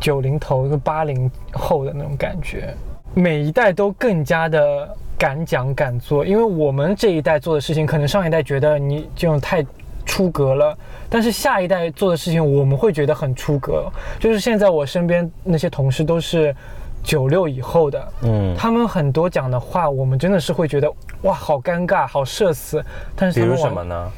[0.00, 2.74] 九零头，一个八零后的那种感觉。
[3.14, 9.64] 每一代都更加的敢讲敢做，因为我们这一代做的事情，可能上一代觉得你这种太
[10.06, 10.76] 出格了，
[11.08, 13.90] 但是下一代做的事情，我们会觉得很出格。
[14.18, 16.54] 就是现在我身边那些同事都是
[17.02, 20.90] 九六以后的，嗯，他们很多讲的话，我们真的是会觉得
[21.22, 22.82] 哇，好尴尬，好社死。
[23.16, 24.10] 但是比如什么呢？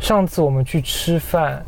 [0.00, 1.64] 上次我们去吃饭，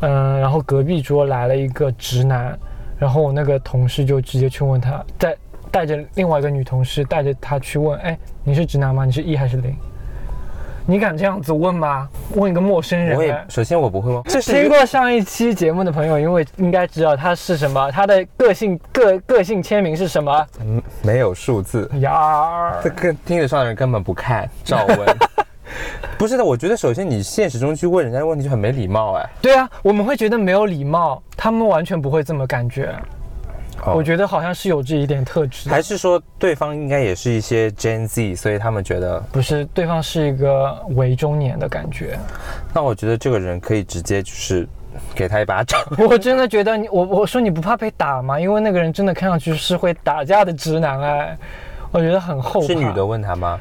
[0.00, 2.58] 嗯，然后隔壁桌来了一个直男，
[2.98, 5.36] 然后我那个同事就直接去问他，在。
[5.74, 9.04] 带着另外一个女同事，带着她去问：“哎，你是直男吗？
[9.04, 9.74] 你是一还是零？
[10.86, 12.08] 你敢这样子问吗？
[12.36, 14.22] 问一个陌生人？”我也首先我不会问。
[14.40, 20.46] 听过上一期节目的朋友，因为应该知道他是什么，他的个性个个性签名是什么？
[20.60, 22.80] 嗯，没有数字呀。
[22.80, 24.98] 这跟听得上的人根本不看，照问。
[26.16, 29.28] 不是的，我觉得首先你现实中去问人家的问题就很没礼貌哎。
[29.42, 32.94] 对啊，我们会觉得没有礼貌，他们完全不会这么感觉。
[33.92, 42.18] 我觉得好像是有这一点特质，还是说对方应该也是一些 Gen Z，所以他们觉得不是，对方是一个伪中年的感觉。
[42.72, 44.66] 那我觉得这个人可以直接就是
[45.14, 45.78] 给他一巴掌。
[46.08, 48.40] 我真的觉得你，我我说你不怕被打吗？
[48.40, 51.38] 因为那个人真的看上去是会打架的直男哎，
[51.90, 52.66] 我觉得很后怕。
[52.66, 53.60] 是女的问他吗？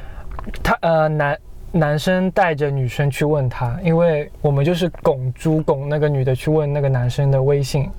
[0.62, 1.40] 他呃男
[1.72, 7.90] 男生带着女生去问他，因为我们就是拱猪拱那个女的去问那个男生的微信。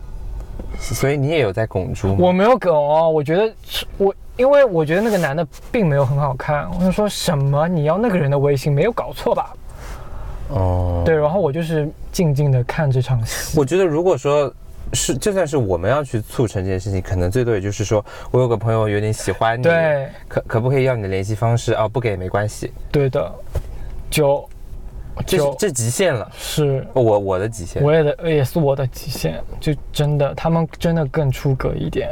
[0.79, 2.16] 所以你也有在拱猪？
[2.18, 3.55] 我没有拱哦，我觉得
[3.97, 6.68] 我，因为我觉得那个男的并没有很好看。
[6.79, 9.55] 我就说什么你要那个人的微信，没有搞错吧？
[10.51, 13.59] 哦，对，然后我就是静静的看这场戏。
[13.59, 14.53] 我觉得如果说
[14.93, 21.72] 是，就算是我们要去促成这件事情，可能最多也就是说我有个朋友有点喜欢你，对，可可不可以要你的联系方式？
[21.75, 22.72] 哦，不给没关系。
[22.93, 23.33] 对的，
[24.11, 24.49] 就
[25.26, 32.10] 就这极限了，是我我的极限，我也的也是我的极限，就真的他们真的更出格一点。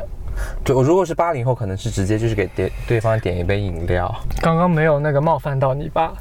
[0.65, 4.15] 就如果是八零后，可能是直接就是给点对方点一杯饮料。
[4.41, 6.15] 刚刚没有那个冒犯到你吧？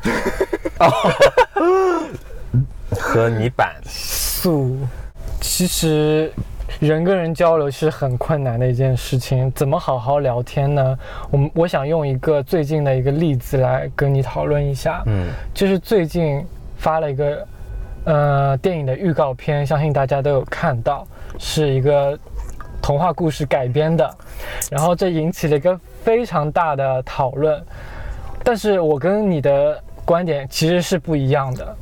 [2.91, 4.75] 和你板素，
[5.39, 6.29] 其实
[6.81, 9.49] 人跟人交流是很困难的一件事情。
[9.53, 10.99] 怎么好好聊天呢？
[11.29, 15.01] 我们我想用一个最近的一个例子来跟你讨论一下。
[15.05, 16.45] 嗯，就是最近
[16.81, 17.47] 发了一个
[18.05, 21.07] 呃电影的预告片，相信大家都有看到，
[21.37, 22.17] 是一个
[22.81, 24.09] 童话故事改编的。
[24.71, 27.63] 然后这引起了一个非常大的讨论，
[28.43, 31.75] 但是我跟你的观点其实是不一样的。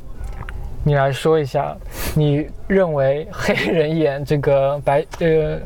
[0.84, 1.74] 你来说一下，
[2.14, 5.58] 你认为黑人演这个白呃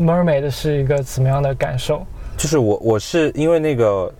[0.00, 2.06] mermaid 是一个怎么样的感受？
[2.36, 4.12] 就是我我是因为那个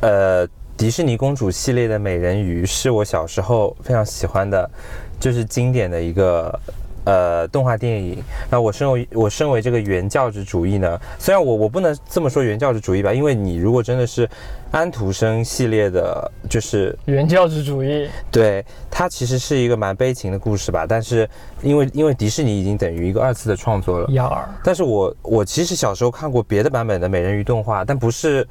[0.00, 0.48] 呃
[0.78, 4.70] 迪士尼公主系列的美人鱼是我小时候非常喜欢的，
[5.18, 6.58] 就是经典的一个。
[7.04, 8.22] 呃，动画电影。
[8.50, 14.28] 那我身为我身为这个原教旨主义呢，虽然我我不能这么说原教旨主义吧，因为你如果真的是
[14.72, 20.84] 安徒生系列的，就是原教旨主义，对它其实是一个蛮悲情的故事吧。
[20.86, 21.26] 但是
[21.62, 24.46] 因为因为迪士尼已经等于一个二次的创作了，幺二。
[24.62, 28.46] 但是我我其实小时候看过别的版本的美人鱼动画，但不是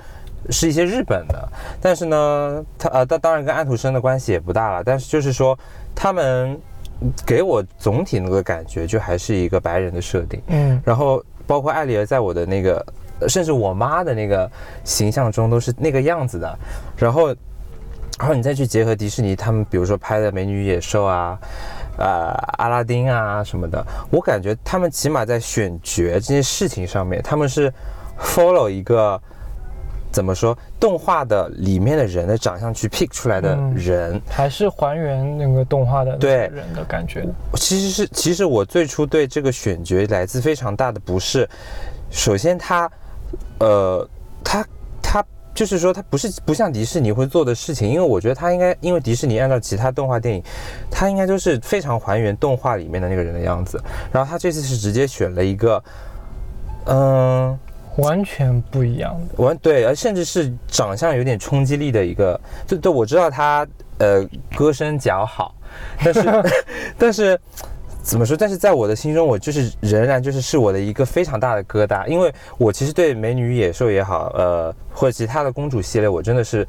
[0.49, 1.49] 是一些日本的。
[1.81, 4.83] 但是呢，他呃，当当然跟安徒生的关系也不大了。
[4.83, 5.57] 但是就是说
[5.95, 6.59] 他们。
[7.27, 10.41] 给我总体那个感觉，就还是一个白人的设定。
[10.47, 12.83] 嗯，然后包括艾丽儿在我的那个，
[13.27, 14.49] 甚至我妈的那个
[14.83, 16.59] 形象中都是那个样子的。
[16.97, 17.27] 然后，
[18.17, 21.38] 然后你再去结合迪士尼他们，比如说拍的《美女与野兽》啊，
[21.99, 27.71] 呃，阿拉丁啊什么的，我感觉他们起码在选角这件事情上面，他们是
[28.19, 29.21] follow 一个。
[30.12, 30.58] 怎么说？
[30.80, 37.28] 动画的里面的人的长相去 pick 出来的人，还是还原那个动画的对人的感觉。
[37.55, 41.47] 其实是，其实我最初对这个选角来自非常大的不适。
[42.10, 42.89] 首先，他，
[43.60, 44.10] 呃，
[44.43, 44.66] 他
[45.01, 50.43] 他就是说，他不是不像迪士尼会做的事情，因为我觉得他应该，因为迪士尼按照其他动画电影，
[50.89, 53.80] 他应该都是非常还原动画里面的那个人的样子。
[54.12, 55.84] 然后他这次是直接选了一个，
[56.86, 57.60] 嗯。
[57.97, 63.67] 完全不一样的，完对，而甚至是长相有点冲击力的一个，就对，我知道他
[63.99, 65.53] 呃歌声较好，
[66.03, 66.43] 但是
[66.97, 67.39] 但是
[68.01, 68.37] 怎么说？
[68.37, 76.67] 但是在我的心中，我就是仍然就是是我的一个非常大的疙瘩，因为我其实对美女与野兽也好，呃或者其他的公主系列，我真的是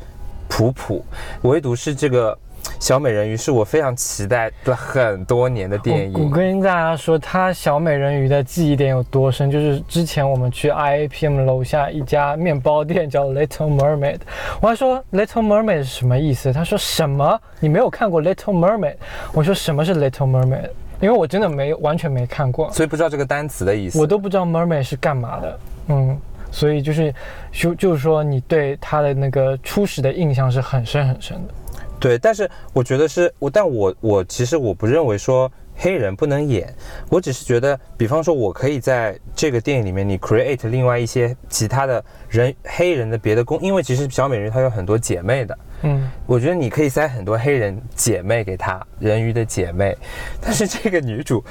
[0.48, 1.04] 普普，
[1.42, 2.36] 唯独是这个。
[2.80, 6.22] 小美人鱼是我非常期待的很多年的电影。
[6.22, 14.20] 我跟大家说，它小美人鱼的记忆点有多深，就是之前我们去 IAPM 楼下一家面包店叫 Little Mermaid，
[14.60, 16.52] 我还说 Little Mermaid 是什么意思？
[16.52, 17.40] 他说什么？
[17.60, 18.96] 你没有看过 Little Mermaid？
[19.32, 20.70] 我说什么是 Little Mermaid？
[21.00, 24.00] 因为我真的没完全没看过，所以不知道这个单词的意思。
[24.00, 25.60] 我都不知道 Mermaid 是干嘛的。
[25.88, 26.16] 嗯，
[26.50, 27.14] 所以就是
[27.52, 31.54] 就就是说你对它的那个初始的印象是很深很深的。
[32.01, 36.72] 对，但是我觉得是我，但我我其实我不认为说黑人不能演，
[37.09, 49.96] 我只是觉得，比方说，我可以在这个电影里面，你 create 另外一些其他的人黑人的别的公，因为其实小美人鱼她有很多姐妹的，嗯，我觉得你可以塞很多黑人姐妹给她，人鱼的姐妹，
[50.40, 51.42] 但是这个女主，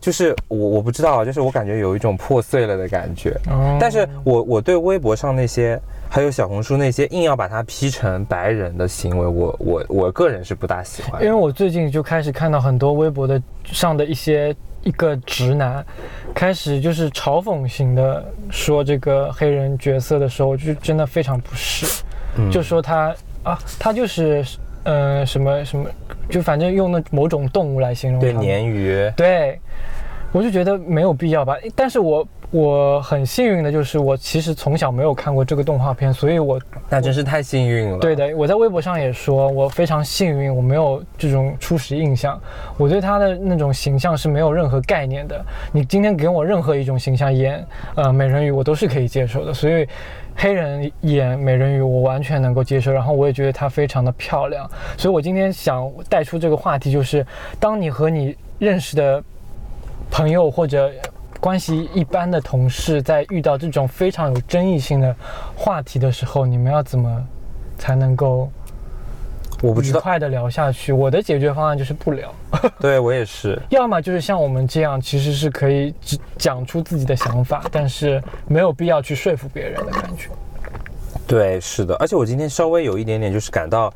[0.00, 3.36] 就是我我不知道，就是我感觉有一种破碎了的感觉，
[3.80, 5.80] 但是我我对微博上那些。
[6.14, 11.20] 还有小红书那些硬要把它 P 成白人的行为，我我我个人是不大喜欢。
[11.20, 14.54] 因为我最近就开始看到很多微博的上的一些
[14.84, 15.84] 一个直男，
[16.32, 22.04] 开始就是嘲讽型的说这个黑人角色的时候，就真的非常不适，
[22.48, 23.12] 就说他
[23.42, 24.44] 啊，他就是
[24.84, 25.90] 呃什么什么，
[26.30, 28.20] 就反正用那某种动物来形容。
[28.20, 29.12] 对，鲶鱼。
[29.16, 29.58] 对，
[30.34, 32.26] 我就觉得没有必要吧，但是我。
[32.50, 36.56] 我很幸运的就是，我其实从小没有看过这个动画片，所以我
[36.88, 37.98] 那真是太幸运了。
[37.98, 42.40] 对的，我在微博上也说，我非常幸运，我没有这种初始印象，
[42.76, 45.44] 我对他的那种形象是没有任何概念的。
[45.72, 47.66] 你今天给我任何一种形象演
[47.96, 49.52] 呃美人鱼，我都是可以接受的。
[49.52, 49.84] 所以
[50.36, 52.92] 黑人演美人鱼，我完全能够接受。
[52.92, 54.70] 然后我也觉得她非常的漂亮。
[54.96, 57.26] 所以我今天想带出这个话题，就是
[57.58, 59.20] 当你和你认识的
[60.10, 60.90] 朋友或者。
[61.40, 65.14] 关系一般的同事，在遇到这种非常有争议性的
[65.54, 67.22] 话题的时候，你们要怎么
[67.76, 68.50] 才能够
[69.60, 70.90] 我不知道，愉快的聊下去。
[70.90, 72.32] 我的解决方案就是不聊。
[72.80, 73.60] 对我也是。
[73.68, 80.30] 要么就是像我们这样，其实是可以只讲出自己的想法，但是没有必要去说服别人的感觉。
[81.26, 81.94] 对，是的。
[81.96, 83.92] 而且我今天稍微有一点点就是感到，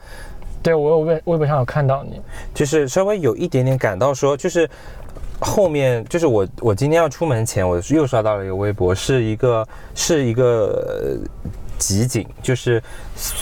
[0.62, 2.20] 对我有微微博上有看到你，
[2.52, 4.68] 就是稍微有一点点感到说，就是
[5.40, 11.18] 后面就是我我今天要出门前，我又刷到了一个微博，是一个是一个。
[11.78, 12.82] 集锦就是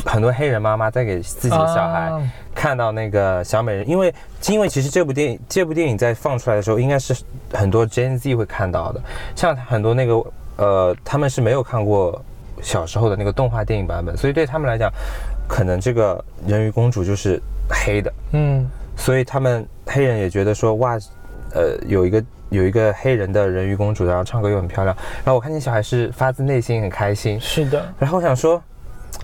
[0.04, 2.12] 很多黑人妈妈在给自己的小孩
[2.54, 4.14] 看到那个小美人，因为
[4.50, 7.16] 因为其实这部电影这部电影在放出来的时候，应该是
[7.54, 9.00] 很多 Gen Z 会看到的，
[9.34, 10.22] 像很多那个
[10.56, 12.22] 呃他们是没有看过
[12.60, 14.92] 小时候的那个动画电影版本，所以对他们来讲，
[15.48, 17.40] 可能这个人鱼公主就是
[17.70, 18.68] 黑的，嗯，
[18.98, 20.98] 所以他们黑人也觉得说哇，
[21.56, 22.22] 呃有一个。
[22.48, 27.92] 有一个黑人的人鱼公主，然后唱歌又很漂亮，然后我看见小孩是发自内心很开心，是的。
[27.98, 28.62] 然后我想说，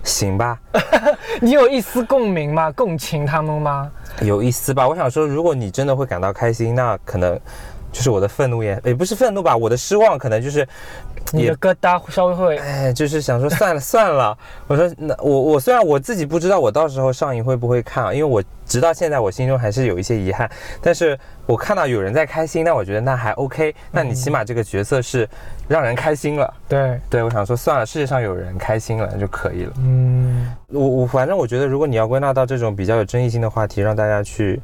[0.03, 0.59] 行吧，
[1.39, 2.69] 你有一丝共鸣吗？
[2.73, 3.89] 共情他们吗？
[4.21, 4.85] 有一丝吧。
[4.85, 7.39] 我想说，如果你真的会感到开心，那可能
[7.93, 10.67] 就是我的愤怒也也不是愤怒吧，我的失望可能就是。
[11.31, 14.37] 你的疙瘩稍微会，哎，就是想说算了 算了。
[14.67, 20.47] 我说那我我虽然我自己不知道我到时候上映会不会看啊，因为我直到现在我心中还是有一些遗憾。
[20.81, 23.75] 但是我看到有人在开心，那我觉得那还 OK。
[23.91, 25.27] 那你起码这个角色是
[25.67, 26.53] 让人开心了。
[26.67, 29.73] 对对，我想说算了，世界上有人开心了就可以了。
[29.79, 34.59] 嗯，我我反正我觉得，如果你要归纳到这种比较有争议性的话题，让大家去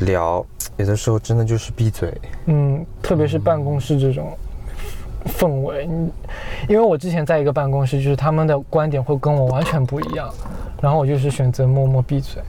[0.00, 0.44] 聊，
[0.76, 2.12] 有的时候真的就是闭嘴。
[2.46, 4.36] 嗯，特别是办公室这种。
[5.36, 5.84] 氛围，
[6.68, 10.32] 因为我之前在一个办公室，就是他们的观点会跟我完全不一样，
[10.80, 12.40] 然后我就是选择默默闭嘴。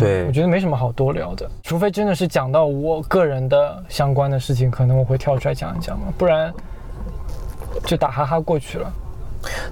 [0.00, 6.52] 对，我觉得没什么好多聊的，除非真的是讲到我个人的相关的事情，可能我会跳出来讲一讲嘛，不然
[7.84, 8.92] 就打哈哈过去了。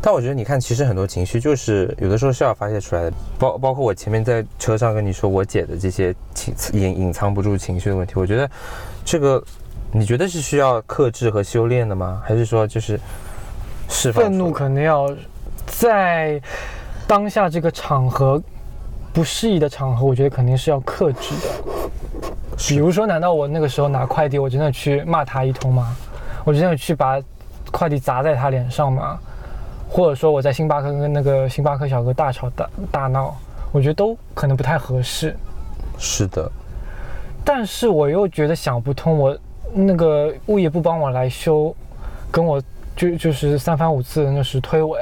[0.00, 8.50] 但我觉得你看，其实很多情绪就是有的时候是要发泄出来的，包包括我前面在车上跟你说我姐的这些情隐隐藏不住情绪的问题，我觉得
[9.04, 9.42] 这个。
[9.90, 12.20] 你觉得是需要克制和修炼的吗？
[12.22, 13.00] 还是说就是
[13.88, 14.24] 释放？
[14.24, 15.10] 愤怒可能要
[15.64, 16.38] 在
[17.06, 18.38] 当下这个场合
[19.18, 21.48] 不适宜的场合，我觉得肯定是要克制的。
[22.56, 25.92] 比如说，难道我那个时候拿快递，我真的去骂他一通吗？
[26.44, 27.20] 我真的去把
[27.72, 29.18] 快递砸在他脸上吗？
[29.90, 33.36] 或者说我在星巴克跟那个星巴克小哥大吵大大闹，
[33.72, 35.36] 我觉得都可能不太合适。
[35.98, 36.48] 是的，
[37.44, 39.36] 但是我又觉得想不通我。
[39.74, 41.74] 那个物业不帮我来修，
[42.30, 42.62] 跟我
[42.94, 44.96] 就就是三番五次的那是推诿，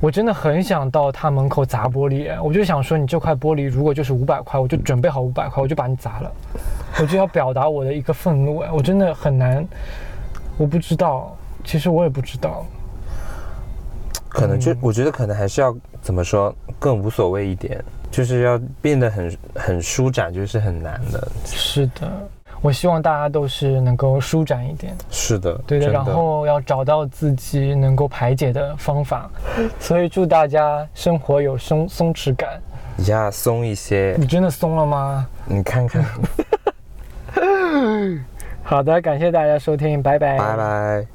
[0.00, 6.30] 我真的很想到他门口砸玻璃，我就想说你这块玻璃如果就是五百块，我就准备好五百块，我就把你砸了，
[7.00, 9.66] 我就要表达我的一个愤怒哎，我真的很难，
[10.58, 11.34] 我不知道，
[11.64, 12.66] 其实我也不知道，
[14.28, 22.28] 可能就我觉得可能还是要怎么说更无所谓一点，就是要变得很很舒展，就是很难的，是的。
[22.64, 29.30] 我希望大家都是能够舒展一点，是的，对的，然后要找到自己能够排解的方法，
[29.78, 32.58] 所以祝大家生活有松松弛感，
[33.06, 35.26] 呀，松一些，你真的松了吗？
[35.44, 36.02] 你看看，
[38.64, 41.06] 好的，感谢大家收听，拜拜，拜拜。